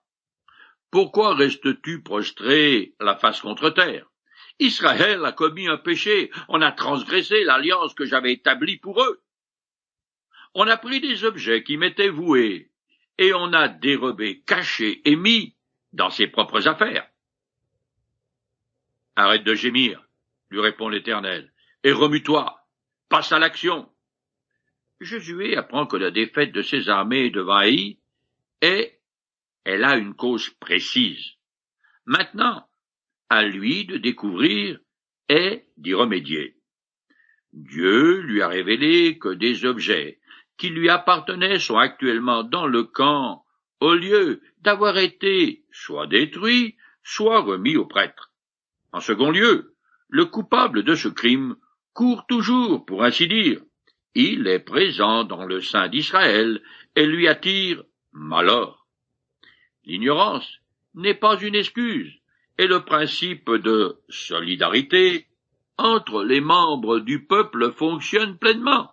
Pourquoi 0.91 1.33
restes-tu 1.35 2.03
prostré 2.03 2.93
la 2.99 3.15
face 3.15 3.41
contre 3.41 3.69
terre? 3.69 4.07
Israël 4.59 5.25
a 5.25 5.31
commis 5.31 5.67
un 5.67 5.77
péché, 5.77 6.29
on 6.49 6.61
a 6.61 6.71
transgressé 6.71 7.43
l'alliance 7.43 7.95
que 7.95 8.05
j'avais 8.05 8.33
établie 8.33 8.77
pour 8.77 9.01
eux. 9.01 9.23
On 10.53 10.67
a 10.67 10.77
pris 10.77 10.99
des 11.01 11.23
objets 11.23 11.63
qui 11.63 11.77
m'étaient 11.77 12.09
voués, 12.09 12.69
et 13.17 13.33
on 13.33 13.53
a 13.53 13.67
dérobé, 13.67 14.41
caché 14.41 15.01
et 15.05 15.15
mis 15.15 15.55
dans 15.93 16.11
ses 16.11 16.27
propres 16.27 16.67
affaires. 16.67 17.07
Arrête 19.15 19.43
de 19.43 19.55
gémir, 19.55 20.03
lui 20.51 20.59
répond 20.59 20.89
l'Éternel, 20.89 21.51
et 21.83 21.91
remue-toi, 21.91 22.67
passe 23.09 23.31
à 23.31 23.39
l'action. 23.39 23.90
Josué 25.01 25.57
apprend 25.57 25.87
que 25.87 25.97
la 25.97 26.11
défaite 26.11 26.51
de 26.51 26.61
ses 26.61 26.87
armées 26.87 27.31
devant 27.31 27.55
Haï 27.55 27.97
est, 28.61 29.01
elle 29.63 29.83
a 29.83 29.97
une 29.97 30.13
cause 30.13 30.51
précise. 30.51 31.37
Maintenant, 32.05 32.67
à 33.27 33.43
lui 33.43 33.85
de 33.85 33.97
découvrir 33.97 34.79
et 35.27 35.65
d'y 35.77 35.95
remédier. 35.95 36.55
Dieu 37.51 38.19
lui 38.21 38.43
a 38.43 38.47
révélé 38.47 39.17
que 39.17 39.29
des 39.29 39.65
objets 39.65 40.19
qui 40.57 40.69
lui 40.69 40.87
appartenaient 40.89 41.57
sont 41.57 41.77
actuellement 41.77 42.43
dans 42.43 42.67
le 42.67 42.83
camp, 42.83 43.43
au 43.79 43.95
lieu 43.95 44.41
d'avoir 44.59 44.99
été 44.99 45.65
soit 45.71 46.05
détruits, 46.05 46.75
soit 47.03 47.41
remis 47.41 47.75
au 47.75 47.87
prêtre. 47.87 48.31
En 48.91 48.99
second 48.99 49.31
lieu, 49.31 49.75
le 50.09 50.25
coupable 50.25 50.83
de 50.83 50.93
ce 50.93 51.07
crime 51.07 51.55
court 51.93 52.27
toujours, 52.27 52.85
pour 52.85 53.03
ainsi 53.03 53.27
dire. 53.27 53.61
Il 54.15 54.47
est 54.47 54.59
présent 54.59 55.23
dans 55.23 55.45
le 55.45 55.61
sein 55.61 55.87
d'Israël 55.87 56.61
et 56.95 57.05
lui 57.05 57.27
attire 57.27 57.83
malheur. 58.11 58.87
L'ignorance 59.85 60.59
n'est 60.95 61.15
pas 61.15 61.39
une 61.39 61.55
excuse, 61.55 62.19
et 62.57 62.67
le 62.67 62.83
principe 62.83 63.49
de 63.49 63.97
solidarité 64.09 65.27
entre 65.77 66.23
les 66.23 66.41
membres 66.41 66.99
du 66.99 67.25
peuple 67.25 67.71
fonctionne 67.71 68.37
pleinement. 68.37 68.91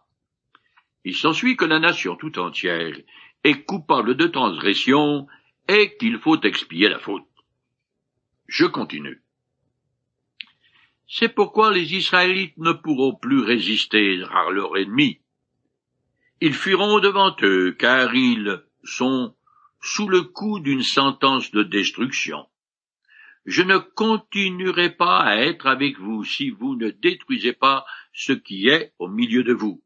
Il 1.05 1.15
s'ensuit 1.15 1.57
que 1.57 1.65
la 1.65 1.79
nation 1.79 2.17
tout 2.17 2.39
entière 2.39 2.97
est 3.45 3.65
coupable 3.65 4.15
de 4.17 4.27
transgression 4.27 5.27
et 5.69 5.97
qu'il 5.97 6.19
faut 6.19 6.41
expier 6.41 6.89
la 6.89 6.99
faute. 6.99 7.25
Je 8.47 8.65
continue. 8.65 9.23
C'est 11.09 11.31
pourquoi 11.31 11.73
les 11.73 11.95
Israélites 11.95 12.57
ne 12.59 12.73
pourront 12.73 13.15
plus 13.15 13.41
résister 13.41 14.23
à 14.31 14.50
leur 14.50 14.77
ennemi. 14.77 15.21
Ils 16.43 16.55
fuiront 16.55 17.00
devant 17.00 17.35
eux, 17.43 17.73
car 17.73 18.15
ils 18.15 18.62
sont 18.85 19.35
sous 19.81 20.09
le 20.09 20.23
coup 20.23 20.61
d'une 20.61 20.83
sentence 20.83 21.50
de 21.50 21.62
destruction. 21.62 22.47
Je 23.47 23.62
ne 23.62 23.79
continuerai 23.79 24.91
pas 24.91 25.21
à 25.21 25.37
être 25.37 25.67
avec 25.67 25.99
vous 25.99 26.25
si 26.25 26.50
vous 26.50 26.77
ne 26.77 26.91
détruisez 26.91 27.55
pas 27.55 27.87
ce 28.12 28.35
qui 28.35 28.69
est 28.69 28.93
au 28.99 29.09
milieu 29.09 29.43
de 29.43 29.55
vous. 29.55 29.83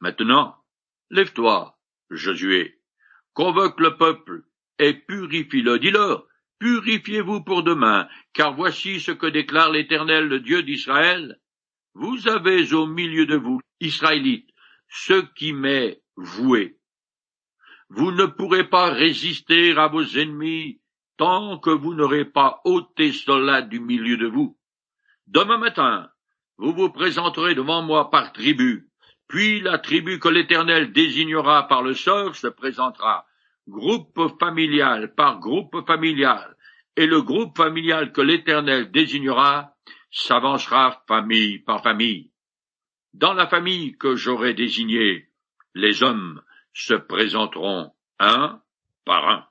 Maintenant, 0.00 0.56
lève-toi, 1.10 1.78
Josué, 2.10 2.78
convoque 3.32 3.80
le 3.80 3.96
peuple 3.96 4.44
et 4.78 4.92
purifie-le, 4.92 5.78
dis-leur, 5.78 6.26
Purifiez-vous 6.60 7.42
pour 7.42 7.62
demain, 7.62 8.06
car 8.34 8.54
voici 8.54 9.00
ce 9.00 9.12
que 9.12 9.26
déclare 9.26 9.72
l'Éternel, 9.72 10.28
le 10.28 10.40
Dieu 10.40 10.62
d'Israël. 10.62 11.40
Vous 11.94 12.28
avez 12.28 12.74
au 12.74 12.86
milieu 12.86 13.24
de 13.24 13.36
vous, 13.36 13.60
Israélites, 13.80 14.50
ce 14.88 15.24
qui 15.34 15.54
m'est 15.54 16.02
voué. 16.16 16.78
Vous 17.88 18.12
ne 18.12 18.26
pourrez 18.26 18.68
pas 18.68 18.92
résister 18.92 19.72
à 19.76 19.88
vos 19.88 20.04
ennemis 20.04 20.80
tant 21.16 21.58
que 21.58 21.70
vous 21.70 21.94
n'aurez 21.94 22.26
pas 22.26 22.60
ôté 22.64 23.12
cela 23.12 23.62
du 23.62 23.80
milieu 23.80 24.18
de 24.18 24.26
vous. 24.26 24.58
Demain 25.26 25.58
matin, 25.58 26.10
vous 26.58 26.74
vous 26.74 26.90
présenterez 26.90 27.54
devant 27.54 27.82
moi 27.82 28.10
par 28.10 28.32
tribu, 28.32 28.90
puis 29.28 29.60
la 29.60 29.78
tribu 29.78 30.18
que 30.18 30.28
l'Éternel 30.28 30.92
désignera 30.92 31.68
par 31.68 31.82
le 31.82 31.94
sort 31.94 32.36
se 32.36 32.48
présentera, 32.48 33.26
groupe 33.70 34.20
familial 34.38 35.14
par 35.14 35.38
groupe 35.38 35.86
familial, 35.86 36.56
et 36.96 37.06
le 37.06 37.22
groupe 37.22 37.56
familial 37.56 38.12
que 38.12 38.20
l'Éternel 38.20 38.90
désignera 38.90 39.74
s'avancera 40.10 41.04
famille 41.06 41.60
par 41.60 41.82
famille. 41.82 42.32
Dans 43.14 43.32
la 43.32 43.46
famille 43.46 43.96
que 43.96 44.16
j'aurai 44.16 44.54
désignée, 44.54 45.28
les 45.74 46.02
hommes 46.02 46.42
se 46.72 46.94
présenteront 46.94 47.92
un 48.18 48.60
par 49.04 49.28
un. 49.28 49.46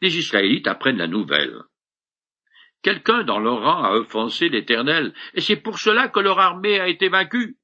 Les 0.00 0.16
Israélites 0.18 0.66
apprennent 0.66 0.98
la 0.98 1.06
nouvelle. 1.06 1.62
Quelqu'un 2.82 3.22
dans 3.24 3.38
leur 3.38 3.62
rang 3.62 3.82
a 3.84 3.92
offensé 3.92 4.48
l'Éternel, 4.48 5.14
et 5.34 5.40
c'est 5.40 5.56
pour 5.56 5.78
cela 5.78 6.08
que 6.08 6.20
leur 6.20 6.38
armée 6.38 6.80
a 6.80 6.88
été 6.88 7.08
vaincue. 7.08 7.56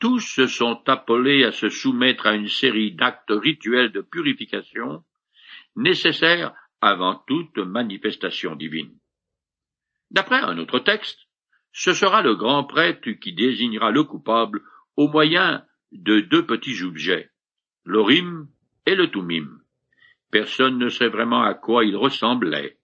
Tous 0.00 0.20
se 0.20 0.46
sont 0.46 0.82
appelés 0.88 1.44
à 1.44 1.52
se 1.52 1.68
soumettre 1.68 2.26
à 2.26 2.34
une 2.34 2.48
série 2.48 2.92
d'actes 2.92 3.30
rituels 3.30 3.92
de 3.92 4.00
purification 4.00 5.04
nécessaires 5.76 6.54
avant 6.80 7.22
toute 7.26 7.58
manifestation 7.58 8.56
divine. 8.56 8.98
D'après 10.10 10.40
un 10.40 10.58
autre 10.58 10.78
texte, 10.80 11.28
ce 11.72 11.92
sera 11.92 12.22
le 12.22 12.34
grand 12.34 12.64
prêtre 12.64 13.10
qui 13.10 13.32
désignera 13.32 13.90
le 13.90 14.02
coupable 14.02 14.62
au 14.96 15.06
moyen 15.06 15.64
de 15.92 16.20
deux 16.20 16.46
petits 16.46 16.82
objets, 16.82 17.30
l'orim 17.84 18.48
et 18.86 18.94
le 18.94 19.10
tumim. 19.10 19.60
Personne 20.30 20.78
ne 20.78 20.88
sait 20.88 21.08
vraiment 21.08 21.42
à 21.42 21.54
quoi 21.54 21.84
ils 21.84 21.96
ressemblaient 21.96 22.80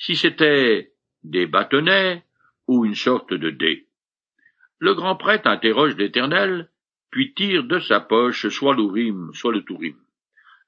si 0.00 0.16
c'était 0.16 0.94
des 1.22 1.46
bâtonnets 1.46 2.24
ou 2.66 2.86
une 2.86 2.94
sorte 2.94 3.34
de 3.34 3.50
dé. 3.50 3.89
Le 4.80 4.94
grand 4.94 5.14
prêtre 5.14 5.46
interroge 5.46 5.94
l'Éternel, 5.96 6.70
puis 7.10 7.34
tire 7.34 7.64
de 7.64 7.78
sa 7.78 8.00
poche 8.00 8.48
soit 8.48 8.74
l'Urim, 8.74 9.30
soit 9.34 9.52
le 9.52 9.62
Tourim, 9.62 9.96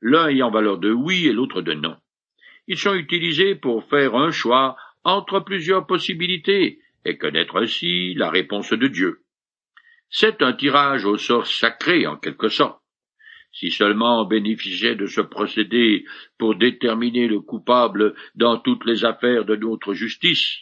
l'un 0.02 0.28
ayant 0.28 0.50
valeur 0.50 0.76
de 0.78 0.92
oui 0.92 1.26
et 1.26 1.32
l'autre 1.32 1.62
de 1.62 1.72
non. 1.72 1.96
Ils 2.66 2.78
sont 2.78 2.94
utilisés 2.94 3.54
pour 3.54 3.88
faire 3.88 4.14
un 4.14 4.30
choix 4.30 4.76
entre 5.02 5.40
plusieurs 5.40 5.86
possibilités 5.86 6.78
et 7.06 7.16
connaître 7.16 7.56
ainsi 7.56 8.12
la 8.14 8.30
réponse 8.30 8.72
de 8.74 8.86
Dieu. 8.86 9.22
C'est 10.10 10.42
un 10.42 10.52
tirage 10.52 11.06
au 11.06 11.16
sort 11.16 11.46
sacré 11.46 12.06
en 12.06 12.18
quelque 12.18 12.50
sorte. 12.50 12.82
Si 13.50 13.70
seulement 13.70 14.20
on 14.20 14.26
bénéficiait 14.26 14.94
de 14.94 15.06
ce 15.06 15.22
procédé 15.22 16.04
pour 16.38 16.54
déterminer 16.54 17.28
le 17.28 17.40
coupable 17.40 18.14
dans 18.34 18.58
toutes 18.58 18.84
les 18.84 19.06
affaires 19.06 19.46
de 19.46 19.56
notre 19.56 19.94
justice. 19.94 20.58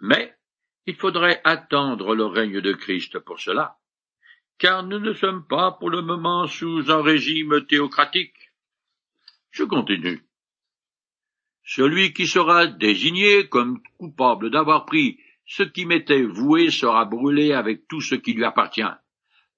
Mais 0.00 0.34
il 0.86 0.94
faudrait 0.94 1.40
attendre 1.44 2.14
le 2.14 2.24
règne 2.24 2.60
de 2.60 2.72
Christ 2.72 3.18
pour 3.18 3.40
cela, 3.40 3.78
car 4.58 4.82
nous 4.84 4.98
ne 4.98 5.12
sommes 5.12 5.46
pas 5.46 5.72
pour 5.72 5.90
le 5.90 6.02
moment 6.02 6.46
sous 6.46 6.90
un 6.90 7.02
régime 7.02 7.66
théocratique. 7.66 8.52
Je 9.50 9.64
continue. 9.64 10.24
Celui 11.64 12.12
qui 12.12 12.26
sera 12.26 12.66
désigné 12.66 13.48
comme 13.48 13.82
coupable 13.98 14.50
d'avoir 14.50 14.86
pris 14.86 15.20
ce 15.46 15.62
qui 15.62 15.86
m'était 15.86 16.22
voué 16.22 16.70
sera 16.70 17.04
brûlé 17.04 17.52
avec 17.52 17.86
tout 17.88 18.00
ce 18.00 18.14
qui 18.14 18.32
lui 18.32 18.44
appartient 18.44 18.82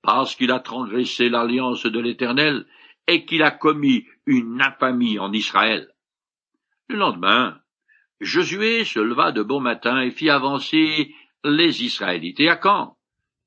parce 0.02 0.34
qu'il 0.34 0.50
a 0.50 0.60
transgressé 0.60 1.28
l'alliance 1.28 1.84
de 1.84 2.00
l'Éternel 2.00 2.66
et 3.06 3.24
qu'il 3.24 3.42
a 3.42 3.50
commis 3.50 4.06
une 4.26 4.60
infamie 4.62 5.18
en 5.18 5.32
Israël. 5.32 5.92
Le 6.88 6.96
lendemain, 6.96 7.59
Josué 8.20 8.84
se 8.84 9.00
leva 9.00 9.32
de 9.32 9.42
bon 9.42 9.60
matin 9.60 10.00
et 10.00 10.10
fit 10.10 10.28
avancer 10.28 11.14
les 11.42 11.84
Israélites. 11.84 12.40
Et 12.40 12.48
Akan, 12.48 12.96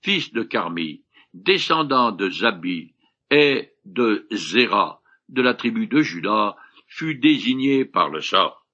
fils 0.01 0.33
de 0.33 0.43
Carmi, 0.43 1.03
descendant 1.33 2.11
de 2.11 2.29
Zabi 2.29 2.93
et 3.29 3.71
de 3.85 4.27
Zéra, 4.31 5.01
de 5.29 5.41
la 5.41 5.53
tribu 5.53 5.87
de 5.87 6.01
Juda, 6.01 6.55
fut 6.87 7.15
désigné 7.15 7.85
par 7.85 8.09
le 8.09 8.21
sort. 8.21 8.65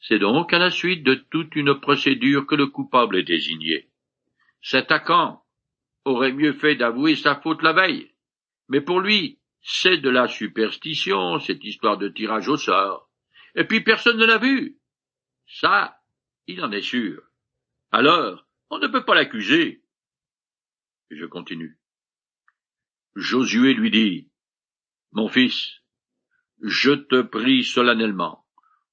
C'est 0.00 0.18
donc 0.18 0.52
à 0.52 0.58
la 0.58 0.70
suite 0.70 1.04
de 1.04 1.14
toute 1.14 1.56
une 1.56 1.80
procédure 1.80 2.46
que 2.46 2.54
le 2.54 2.66
coupable 2.66 3.16
est 3.16 3.22
désigné. 3.22 3.88
Cet 4.60 4.90
Akan, 4.90 5.40
aurait 6.04 6.32
mieux 6.32 6.52
fait 6.52 6.74
d'avouer 6.74 7.16
sa 7.16 7.36
faute 7.36 7.62
la 7.62 7.72
veille. 7.72 8.10
Mais 8.68 8.80
pour 8.80 9.00
lui, 9.00 9.38
c'est 9.62 9.98
de 9.98 10.10
la 10.10 10.28
superstition, 10.28 11.38
cette 11.38 11.64
histoire 11.64 11.96
de 11.96 12.08
tirage 12.08 12.48
au 12.48 12.56
sort. 12.56 13.03
Et 13.54 13.64
puis 13.64 13.82
personne 13.82 14.18
ne 14.18 14.24
l'a 14.24 14.38
vu. 14.38 14.78
Ça, 15.46 16.00
il 16.46 16.62
en 16.64 16.72
est 16.72 16.82
sûr. 16.82 17.22
Alors, 17.92 18.46
on 18.70 18.78
ne 18.78 18.88
peut 18.88 19.04
pas 19.04 19.14
l'accuser. 19.14 19.84
Je 21.10 21.26
continue. 21.26 21.78
Josué 23.14 23.74
lui 23.74 23.90
dit, 23.90 24.30
Mon 25.12 25.28
fils, 25.28 25.80
je 26.62 26.92
te 26.92 27.22
prie 27.22 27.62
solennellement, 27.62 28.44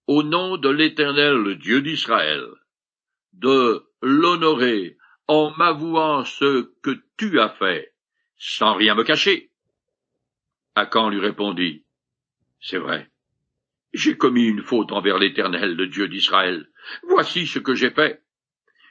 au 0.08 0.24
nom 0.24 0.58
de 0.58 0.70
l'Éternel, 0.70 1.58
Dieu 1.58 1.82
d'Israël, 1.82 2.46
de 3.34 3.88
l'honorer 4.02 4.98
en 5.28 5.52
m'avouant 5.52 6.26
ce 6.26 6.74
que 6.82 7.04
tu 7.18 7.40
as 7.40 7.50
fait, 7.50 7.96
sans 8.38 8.76
rien 8.76 8.96
me 8.96 9.04
cacher. 9.04 9.52
Akan 10.76 11.10
lui 11.10 11.20
répondit, 11.20 11.86
C'est 12.60 12.78
vrai, 12.78 13.11
j'ai 13.94 14.18
commis 14.18 14.46
une 14.46 14.62
faute 14.62 14.92
envers 14.92 15.18
l'Éternel, 15.18 15.76
le 15.76 15.88
Dieu 15.88 16.08
d'Israël. 16.08 16.70
Voici 17.04 17.48
ce 17.48 17.60
que 17.60 17.76
j'ai 17.76 17.92
fait. 17.92 18.24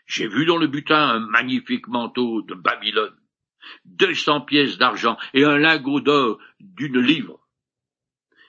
J'ai 0.07 0.29
vu 0.29 0.45
dans 0.45 0.57
le 0.57 0.67
butin 0.67 1.01
un 1.01 1.21
magnifique 1.21 1.89
manteau 1.89 2.43
de 2.43 2.55
Babylone, 2.55 3.17
deux 3.85 4.15
cents 4.15 4.41
pièces 4.41 4.79
d'argent 4.79 5.17
et 5.35 5.45
un 5.45 5.59
lingot 5.59 6.01
d'or 6.01 6.39
d'une 6.59 7.01
livre. 7.01 7.41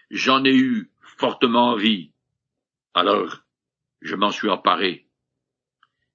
J'en 0.10 0.44
ai 0.44 0.56
eu 0.56 0.92
fortement 1.18 1.70
envie. 1.70 2.12
Alors, 2.94 3.44
je 4.02 4.16
m'en 4.16 4.32
suis 4.32 4.50
emparé 4.50 5.08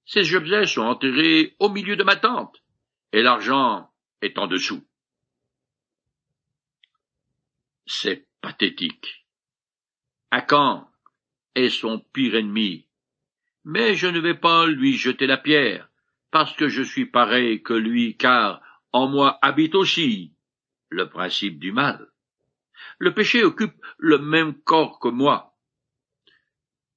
ces 0.06 0.36
objets 0.36 0.66
sont 0.66 0.82
enterrés 0.82 1.56
au 1.58 1.68
milieu 1.68 1.96
de 1.96 2.04
ma 2.04 2.16
tente, 2.16 2.62
et 3.12 3.22
l'argent 3.22 3.90
est 4.22 4.38
en 4.38 4.46
dessous. 4.46 4.86
C'est 7.86 8.26
pathétique. 8.40 9.25
Akan 10.36 10.86
est 11.54 11.70
son 11.70 11.98
pire 12.12 12.34
ennemi, 12.34 12.86
mais 13.64 13.94
je 13.94 14.06
ne 14.06 14.20
vais 14.20 14.34
pas 14.34 14.66
lui 14.66 14.92
jeter 14.92 15.26
la 15.26 15.38
pierre, 15.38 15.88
parce 16.30 16.54
que 16.54 16.68
je 16.68 16.82
suis 16.82 17.06
pareil 17.06 17.62
que 17.62 17.72
lui, 17.72 18.18
car 18.18 18.60
en 18.92 19.08
moi 19.08 19.38
habite 19.40 19.74
aussi 19.74 20.34
le 20.90 21.08
principe 21.08 21.58
du 21.58 21.72
mal. 21.72 22.12
Le 22.98 23.14
péché 23.14 23.44
occupe 23.44 23.82
le 23.96 24.18
même 24.18 24.60
corps 24.60 24.98
que 24.98 25.08
moi, 25.08 25.56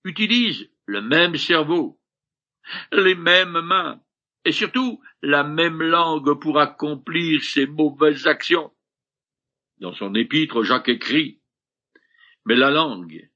utilise 0.04 0.69
le 0.86 1.02
même 1.02 1.38
cerveau, 1.38 1.97
les 2.91 3.15
mêmes 3.15 3.62
mains, 3.62 4.02
et 4.43 4.52
surtout 4.52 5.02
la 5.21 5.45
même 5.45 5.82
langue 5.82 6.38
pour 6.41 6.60
accomplir 6.60 7.41
ses 7.41 7.67
mauvaises 7.67 8.28
actions. 8.28 8.73
Dans 9.78 9.93
son 9.93 10.13
épître, 10.13 10.62
Jacques 10.62 10.89
écrit 10.89 11.39
Mais 12.45 12.56
la 12.56 12.69
langue 12.69 13.29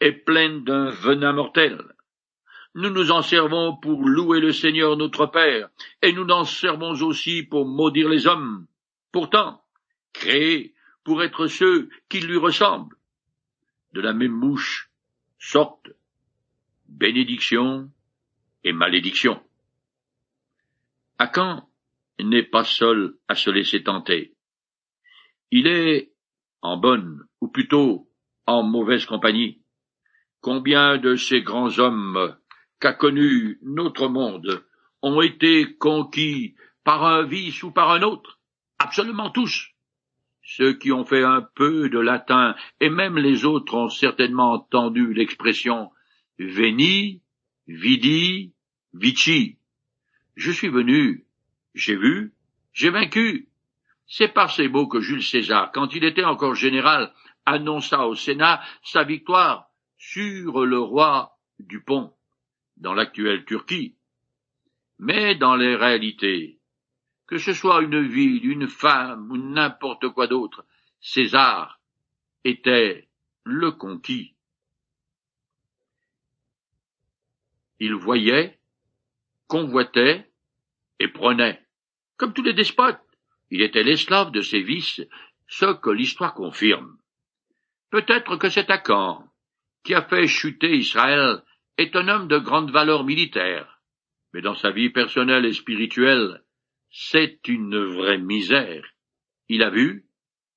est 0.00 0.12
pleine 0.12 0.64
d'un 0.64 0.90
venin 0.90 1.32
mortel. 1.32 1.82
Nous 2.74 2.90
nous 2.90 3.10
en 3.10 3.22
servons 3.22 3.76
pour 3.76 4.08
louer 4.08 4.40
le 4.40 4.52
Seigneur 4.52 4.96
notre 4.96 5.26
Père, 5.26 5.68
et 6.02 6.12
nous 6.12 6.24
n'en 6.24 6.44
servons 6.44 7.00
aussi 7.02 7.42
pour 7.42 7.66
maudire 7.66 8.08
les 8.08 8.26
hommes, 8.26 8.66
pourtant 9.12 9.62
créés 10.12 10.74
pour 11.04 11.22
être 11.22 11.46
ceux 11.46 11.88
qui 12.08 12.20
lui 12.20 12.36
ressemblent. 12.36 12.96
De 13.92 14.00
la 14.00 14.12
même 14.12 14.32
mouche 14.32 14.90
sortent 15.38 15.90
bénédiction 16.88 17.90
et 18.64 18.72
malédiction. 18.72 19.40
Akan 21.18 21.68
n'est 22.18 22.42
pas 22.42 22.64
seul 22.64 23.16
à 23.28 23.34
se 23.34 23.50
laisser 23.50 23.82
tenter. 23.82 24.34
Il 25.50 25.66
est 25.66 26.10
en 26.62 26.76
bonne, 26.76 27.24
ou 27.40 27.48
plutôt 27.48 28.08
en 28.46 28.62
mauvaise 28.62 29.04
compagnie. 29.04 29.60
Combien 30.44 30.98
de 30.98 31.16
ces 31.16 31.40
grands 31.40 31.78
hommes 31.78 32.36
qu'a 32.78 32.92
connus 32.92 33.58
notre 33.62 34.08
monde 34.08 34.62
ont 35.00 35.22
été 35.22 35.74
conquis 35.78 36.54
par 36.84 37.02
un 37.06 37.22
vice 37.22 37.62
ou 37.62 37.70
par 37.70 37.90
un 37.90 38.02
autre? 38.02 38.40
Absolument 38.78 39.30
tous. 39.30 39.70
Ceux 40.42 40.74
qui 40.74 40.92
ont 40.92 41.06
fait 41.06 41.22
un 41.22 41.40
peu 41.40 41.88
de 41.88 41.98
latin, 41.98 42.54
et 42.78 42.90
même 42.90 43.16
les 43.16 43.46
autres 43.46 43.72
ont 43.72 43.88
certainement 43.88 44.52
entendu 44.52 45.14
l'expression 45.14 45.90
veni, 46.38 47.22
vidi, 47.66 48.52
vici. 48.92 49.56
Je 50.36 50.52
suis 50.52 50.68
venu, 50.68 51.24
j'ai 51.74 51.96
vu, 51.96 52.34
j'ai 52.74 52.90
vaincu. 52.90 53.48
C'est 54.06 54.34
par 54.34 54.52
ces 54.52 54.68
mots 54.68 54.88
que 54.88 55.00
Jules 55.00 55.22
César, 55.22 55.72
quand 55.72 55.94
il 55.94 56.04
était 56.04 56.22
encore 56.22 56.54
général, 56.54 57.14
annonça 57.46 58.06
au 58.06 58.14
Sénat 58.14 58.60
sa 58.82 59.04
victoire 59.04 59.70
sur 60.06 60.66
le 60.66 60.78
roi 60.78 61.38
du 61.58 61.82
Pont, 61.82 62.12
dans 62.76 62.92
l'actuelle 62.92 63.46
Turquie. 63.46 63.96
Mais 64.98 65.34
dans 65.34 65.56
les 65.56 65.74
réalités, 65.76 66.60
que 67.26 67.38
ce 67.38 67.54
soit 67.54 67.80
une 67.80 68.06
ville, 68.06 68.44
une 68.44 68.68
femme 68.68 69.30
ou 69.30 69.38
n'importe 69.38 70.10
quoi 70.10 70.26
d'autre, 70.26 70.66
César 71.00 71.80
était 72.44 73.08
le 73.44 73.72
conquis. 73.72 74.34
Il 77.80 77.94
voyait, 77.94 78.60
convoitait 79.46 80.30
et 81.00 81.08
prenait, 81.08 81.66
comme 82.18 82.34
tous 82.34 82.42
les 82.42 82.52
despotes. 82.52 83.00
Il 83.50 83.62
était 83.62 83.82
l'esclave 83.82 84.32
de 84.32 84.42
ses 84.42 84.60
vices, 84.60 85.00
ce 85.48 85.72
que 85.72 85.90
l'histoire 85.90 86.34
confirme. 86.34 86.98
Peut-être 87.88 88.36
que 88.36 88.50
cet 88.50 88.70
Akan, 88.70 89.30
qui 89.84 89.94
a 89.94 90.02
fait 90.02 90.26
chuter 90.26 90.76
Israël, 90.76 91.42
est 91.76 91.94
un 91.94 92.08
homme 92.08 92.28
de 92.28 92.38
grande 92.38 92.70
valeur 92.70 93.04
militaire, 93.04 93.82
mais 94.32 94.40
dans 94.40 94.54
sa 94.54 94.70
vie 94.70 94.90
personnelle 94.90 95.44
et 95.44 95.52
spirituelle, 95.52 96.42
c'est 96.90 97.46
une 97.48 97.76
vraie 97.76 98.18
misère. 98.18 98.84
Il 99.48 99.62
a 99.62 99.70
vu, 99.70 100.06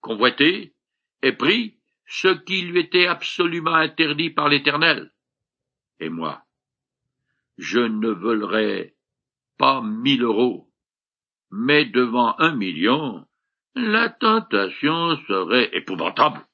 convoité, 0.02 0.74
et 1.22 1.34
pris 1.34 1.78
ce 2.06 2.30
qui 2.30 2.62
lui 2.62 2.80
était 2.80 3.08
absolument 3.08 3.74
interdit 3.74 4.30
par 4.30 4.48
l'Éternel. 4.48 5.12
Et 6.00 6.10
moi, 6.10 6.44
je 7.58 7.80
ne 7.80 8.10
volerai 8.10 8.96
pas 9.58 9.82
mille 9.82 10.24
euros, 10.24 10.72
mais 11.52 11.86
devant 11.86 12.36
un 12.38 12.56
million, 12.56 13.26
la 13.76 14.10
tentation 14.10 15.18
serait 15.28 15.70
épouvantable. 15.74 16.46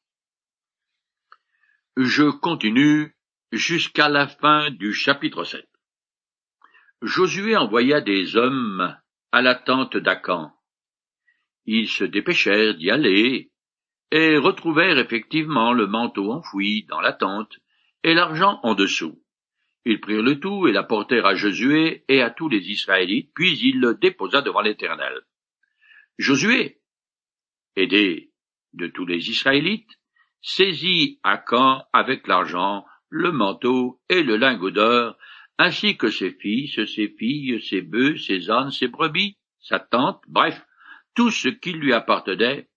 Je 1.95 2.23
continue 2.23 3.15
jusqu'à 3.51 4.10
la 4.10 4.27
fin 4.27 4.71
du 4.71 4.93
chapitre 4.93 5.43
7. 5.43 5.63
Josué 7.03 7.56
envoya 7.56 8.01
des 8.01 8.36
hommes 8.36 8.97
à 9.32 9.43
la 9.43 9.53
tente 9.53 9.97
d'Acan. 9.97 10.51
Ils 11.65 11.88
se 11.88 12.03
dépêchèrent 12.03 12.73
d'y 12.73 12.89
aller 12.89 13.51
et 14.10 14.38
retrouvèrent 14.38 14.97
effectivement 14.97 15.71
le 15.71 15.86
manteau 15.86 16.32
enfoui 16.32 16.84
dans 16.86 16.99
la 16.99 17.13
tente 17.13 17.60
et 18.03 18.15
l'argent 18.15 18.60
en 18.63 18.73
dessous. 18.73 19.23
Ils 19.86 20.01
prirent 20.01 20.23
le 20.23 20.39
tout 20.39 20.67
et 20.67 20.71
l'apportèrent 20.71 21.27
à 21.27 21.36
Josué 21.36 22.06
et 22.08 22.23
à 22.23 22.32
tous 22.32 22.49
les 22.49 22.71
Israélites, 22.71 23.29
puis 23.36 23.56
il 23.60 23.79
le 23.79 23.93
déposa 23.93 24.41
devant 24.41 24.62
l'Éternel. 24.62 25.21
Josué, 26.17 26.82
aidé 27.75 28.32
de 28.73 28.88
tous 28.88 29.06
les 29.06 29.29
Israélites, 29.29 29.99
saisit 30.43 31.19
Acan 31.23 31.84
avec 31.93 32.27
l'argent, 32.27 32.86
le 33.10 33.32
manteau 33.32 33.99
et 34.10 34.21
le 34.21 34.36
lingot 34.36 34.71
d'or, 34.71 35.17
ainsi 35.58 35.97
que 35.97 36.10
ses 36.10 36.32
fils, 36.32 36.86
ses 36.86 37.10
filles, 37.10 37.62
ses 37.63 37.82
bœufs, 37.82 38.17
ses 38.17 38.51
ânes, 38.51 38.71
ses 38.71 38.88
brebis, 38.88 39.38
sa 39.60 39.79
tante, 39.79 40.21
bref, 40.27 40.62
tout 41.15 41.32
ce 41.32 41.47
qui 41.47 41.71
lui 41.71 41.93
appartenait, 41.93 42.69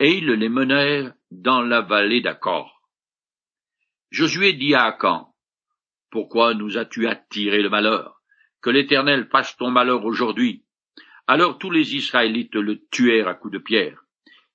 et 0.00 0.18
ils 0.18 0.26
les 0.26 0.48
menèrent 0.48 1.14
dans 1.30 1.62
la 1.62 1.80
vallée 1.80 2.20
d'Accor. 2.20 2.82
Josué 4.10 4.52
dit 4.54 4.74
à 4.74 4.84
Acan, 4.84 5.32
pourquoi 6.10 6.52
nous 6.54 6.76
as-tu 6.76 7.06
attiré 7.06 7.62
le 7.62 7.70
malheur? 7.70 8.20
Que 8.60 8.70
l'Éternel 8.70 9.28
fasse 9.30 9.56
ton 9.56 9.70
malheur 9.70 10.04
aujourd'hui. 10.04 10.64
Alors 11.26 11.58
tous 11.58 11.70
les 11.70 11.96
Israélites 11.96 12.54
le 12.54 12.84
tuèrent 12.90 13.28
à 13.28 13.34
coups 13.34 13.54
de 13.54 13.58
pierre. 13.58 14.01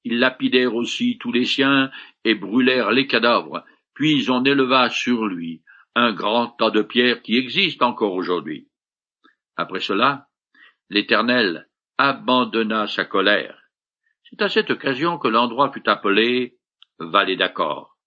Ils 0.10 0.20
lapidèrent 0.20 0.74
aussi 0.74 1.18
tous 1.18 1.34
les 1.34 1.44
siens 1.44 1.92
et 2.24 2.34
brûlèrent 2.34 2.92
les 2.92 3.08
cadavres, 3.08 3.66
puis 3.94 4.26
on 4.30 4.42
éleva 4.46 4.90
sur 4.90 5.26
lui 5.26 5.64
un 5.96 6.14
grand 6.14 6.48
tas 6.48 6.70
de 6.70 6.82
pierres 6.82 7.22
qui 7.22 7.36
existe 7.36 7.82
encore 7.82 8.14
aujourd'hui. 8.14 8.70
Après 9.58 9.82
cela, 9.82 10.30
l'Éternel 10.90 11.68
abandonna 11.98 12.88
sa 12.88 13.04
colère. 13.04 13.60
C'est 14.24 14.42
à 14.42 14.48
cette 14.48 14.72
occasion 14.72 15.18
que 15.18 15.28
l'endroit 15.28 15.74
fut 15.74 15.90
appelé 15.90 16.56
Vallée 17.00 17.36
d'accord, 17.36 17.98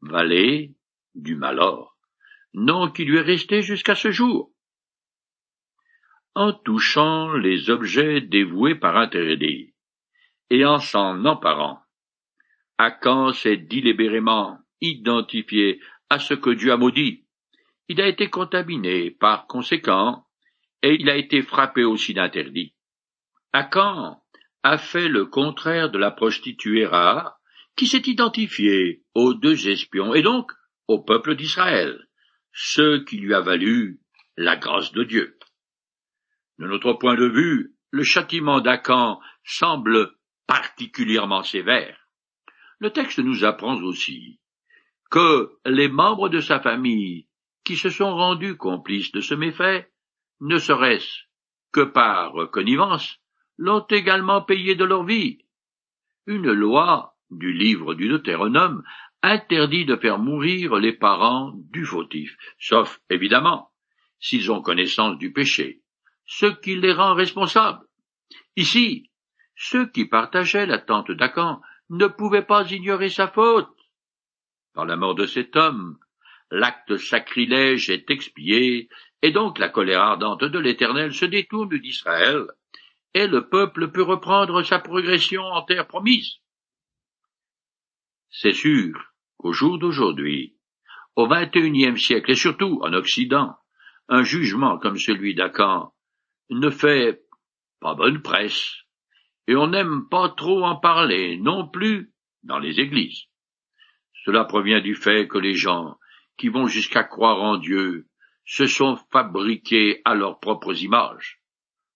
vallée 0.00 0.74
du 1.14 1.36
malheur 1.36 1.96
nom 2.52 2.90
qui 2.90 3.04
lui 3.04 3.18
est 3.18 3.28
resté 3.34 3.62
jusqu'à 3.62 3.94
ce 3.94 4.10
jour. 4.10 4.50
En 6.34 6.52
touchant 6.52 7.32
les 7.34 7.70
objets 7.70 8.20
dévoués 8.20 8.74
par 8.74 8.96
interdit, 8.96 9.73
en 10.62 10.78
s'en 10.78 11.24
emparant, 11.24 11.80
Akan 12.76 13.32
s'est 13.32 13.56
délibérément 13.56 14.58
identifié 14.82 15.80
à 16.10 16.18
ce 16.18 16.34
que 16.34 16.50
Dieu 16.50 16.70
a 16.72 16.76
maudit. 16.76 17.24
Il 17.88 18.00
a 18.02 18.08
été 18.08 18.28
contaminé 18.28 19.10
par 19.10 19.46
conséquent, 19.46 20.26
et 20.82 20.96
il 21.00 21.08
a 21.08 21.16
été 21.16 21.40
frappé 21.40 21.84
aussi 21.84 22.12
d'interdit. 22.12 22.74
Akan 23.54 24.20
a 24.62 24.76
fait 24.76 25.08
le 25.08 25.24
contraire 25.24 25.90
de 25.90 25.98
la 25.98 26.10
prostituée 26.10 26.84
rare, 26.84 27.38
qui 27.76 27.86
s'est 27.86 28.02
identifiée 28.04 29.02
aux 29.14 29.32
deux 29.32 29.68
espions 29.68 30.14
et 30.14 30.22
donc 30.22 30.52
au 30.88 31.02
peuple 31.02 31.36
d'Israël 31.36 32.06
ce 32.54 33.02
qui 33.04 33.18
lui 33.18 33.34
a 33.34 33.40
valu 33.40 34.00
la 34.36 34.56
grâce 34.56 34.92
de 34.92 35.02
Dieu. 35.02 35.36
De 36.58 36.66
notre 36.66 36.92
point 36.94 37.16
de 37.16 37.26
vue, 37.26 37.74
le 37.90 38.04
châtiment 38.04 38.60
d'Acan 38.60 39.20
semble 39.42 40.12
particulièrement 40.46 41.42
sévère. 41.42 41.96
Le 42.78 42.90
texte 42.90 43.18
nous 43.18 43.44
apprend 43.44 43.80
aussi 43.82 44.40
que 45.10 45.58
les 45.64 45.88
membres 45.88 46.28
de 46.28 46.40
sa 46.40 46.60
famille 46.60 47.28
qui 47.64 47.76
se 47.76 47.88
sont 47.88 48.14
rendus 48.14 48.56
complices 48.56 49.12
de 49.12 49.20
ce 49.20 49.34
méfait, 49.34 49.90
ne 50.40 50.58
serait-ce 50.58 51.22
que 51.72 51.80
par 51.80 52.50
connivence, 52.50 53.18
l'ont 53.56 53.86
également 53.88 54.42
payé 54.42 54.74
de 54.74 54.84
leur 54.84 55.04
vie. 55.04 55.38
Une 56.26 56.52
loi 56.52 57.16
du 57.30 57.52
livre 57.52 57.94
du 57.94 58.08
Deutéronome 58.08 58.82
interdit 59.22 59.86
de 59.86 59.96
faire 59.96 60.18
mourir 60.18 60.76
les 60.76 60.92
parents 60.92 61.52
du 61.54 61.86
fautif, 61.86 62.36
sauf, 62.58 63.00
évidemment, 63.08 63.70
s'ils 64.20 64.52
ont 64.52 64.60
connaissance 64.60 65.16
du 65.18 65.32
péché, 65.32 65.80
ce 66.26 66.46
qui 66.46 66.76
les 66.76 66.92
rend 66.92 67.14
responsables. 67.14 67.86
Ici, 68.56 69.10
ceux 69.56 69.86
qui 69.86 70.04
partageaient 70.04 70.66
la 70.66 70.78
tente 70.78 71.10
d'Acan 71.10 71.60
ne 71.90 72.06
pouvaient 72.06 72.44
pas 72.44 72.70
ignorer 72.70 73.08
sa 73.08 73.28
faute. 73.28 73.68
Par 74.72 74.84
la 74.84 74.96
mort 74.96 75.14
de 75.14 75.26
cet 75.26 75.56
homme, 75.56 75.98
l'acte 76.50 76.96
sacrilège 76.96 77.90
est 77.90 78.10
expié, 78.10 78.88
et 79.22 79.30
donc 79.30 79.58
la 79.58 79.68
colère 79.68 80.02
ardente 80.02 80.44
de 80.44 80.58
l'Éternel 80.58 81.14
se 81.14 81.24
détourne 81.24 81.78
d'Israël, 81.78 82.46
et 83.14 83.26
le 83.26 83.48
peuple 83.48 83.90
peut 83.90 84.02
reprendre 84.02 84.62
sa 84.62 84.78
progression 84.78 85.42
en 85.42 85.62
terre 85.62 85.86
promise. 85.86 86.38
C'est 88.30 88.52
sûr, 88.52 89.12
au 89.38 89.52
jour 89.52 89.78
d'aujourd'hui, 89.78 90.56
au 91.14 91.28
XXIe 91.28 91.98
siècle 91.98 92.32
et 92.32 92.36
surtout 92.36 92.80
en 92.82 92.92
Occident, 92.92 93.56
un 94.08 94.24
jugement 94.24 94.78
comme 94.78 94.98
celui 94.98 95.34
d'Acan 95.34 95.94
ne 96.50 96.70
fait 96.70 97.22
pas 97.80 97.94
bonne 97.94 98.20
presse, 98.20 98.83
et 99.46 99.56
on 99.56 99.68
n'aime 99.68 100.08
pas 100.08 100.30
trop 100.30 100.62
en 100.64 100.76
parler 100.76 101.36
non 101.36 101.68
plus 101.68 102.12
dans 102.42 102.58
les 102.58 102.80
églises. 102.80 103.24
Cela 104.24 104.44
provient 104.44 104.80
du 104.80 104.94
fait 104.94 105.28
que 105.28 105.38
les 105.38 105.54
gens 105.54 105.98
qui 106.38 106.48
vont 106.48 106.66
jusqu'à 106.66 107.04
croire 107.04 107.42
en 107.42 107.56
Dieu 107.56 108.06
se 108.46 108.66
sont 108.66 108.96
fabriqués 109.10 110.00
à 110.04 110.14
leurs 110.14 110.40
propres 110.40 110.82
images. 110.82 111.40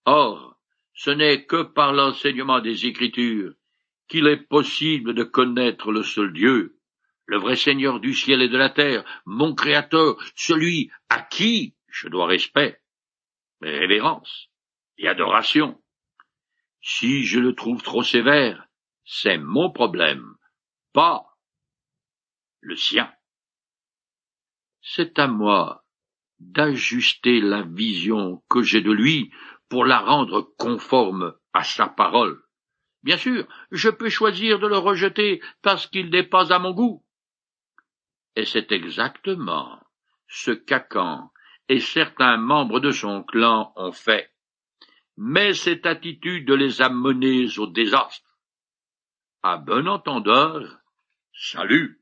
Or, 0.05 0.59
ce 0.95 1.11
n'est 1.11 1.45
que 1.45 1.63
par 1.63 1.93
l'enseignement 1.93 2.61
des 2.61 2.87
Écritures 2.87 3.55
qu'il 4.09 4.27
est 4.27 4.49
possible 4.49 5.15
de 5.15 5.23
connaître 5.23 5.93
le 5.93 6.03
seul 6.03 6.33
Dieu, 6.33 6.79
le 7.27 7.39
vrai 7.39 7.57
Seigneur 7.57 8.01
du 8.01 8.15
ciel 8.15 8.41
et 8.41 8.49
de 8.49 8.57
la 8.57 8.71
terre, 8.71 9.05
mon 9.27 9.55
Créateur, 9.55 10.17
celui 10.35 10.91
à 11.11 11.21
qui 11.21 11.75
je 11.89 12.09
dois 12.09 12.27
respect, 12.27 12.81
révérence 13.61 14.49
et 14.97 15.09
adoration. 15.09 15.79
Si 16.91 17.25
je 17.25 17.39
le 17.39 17.55
trouve 17.55 17.83
trop 17.83 18.03
sévère, 18.03 18.67
c'est 19.05 19.37
mon 19.37 19.71
problème, 19.71 20.25
pas 20.95 21.37
le 22.61 22.77
sien. 22.77 23.13
C'est 24.81 25.19
à 25.19 25.27
moi 25.27 25.85
d'ajuster 26.39 27.43
la 27.43 27.61
vision 27.61 28.43
que 28.49 28.63
j'ai 28.63 28.81
de 28.81 28.91
lui 28.91 29.31
pour 29.69 29.85
la 29.85 29.99
rendre 29.99 30.41
conforme 30.57 31.35
à 31.53 31.63
sa 31.63 31.89
parole. 31.89 32.43
Bien 33.03 33.19
sûr, 33.19 33.47
je 33.71 33.91
peux 33.91 34.09
choisir 34.09 34.59
de 34.59 34.67
le 34.67 34.79
rejeter 34.79 35.43
parce 35.61 35.87
qu'il 35.87 36.09
n'est 36.09 36.23
pas 36.27 36.55
à 36.55 36.59
mon 36.59 36.73
goût. 36.73 37.05
Et 38.35 38.47
c'est 38.47 38.73
exactement 38.73 39.79
ce 40.27 40.53
qu'Acan 40.53 41.31
et 41.69 41.81
certains 41.81 42.39
membres 42.39 42.81
de 42.81 42.93
son 42.93 43.25
clan 43.25 43.75
ont 43.77 43.93
fait 43.93 44.33
mais 45.21 45.53
cette 45.53 45.85
attitude 45.85 46.49
les 46.49 46.81
a 46.81 46.89
menés 46.89 47.59
au 47.59 47.67
désastre. 47.67 48.39
À 49.43 49.57
bon 49.57 49.89
entendeur, 49.89 50.79
salut. 51.33 52.01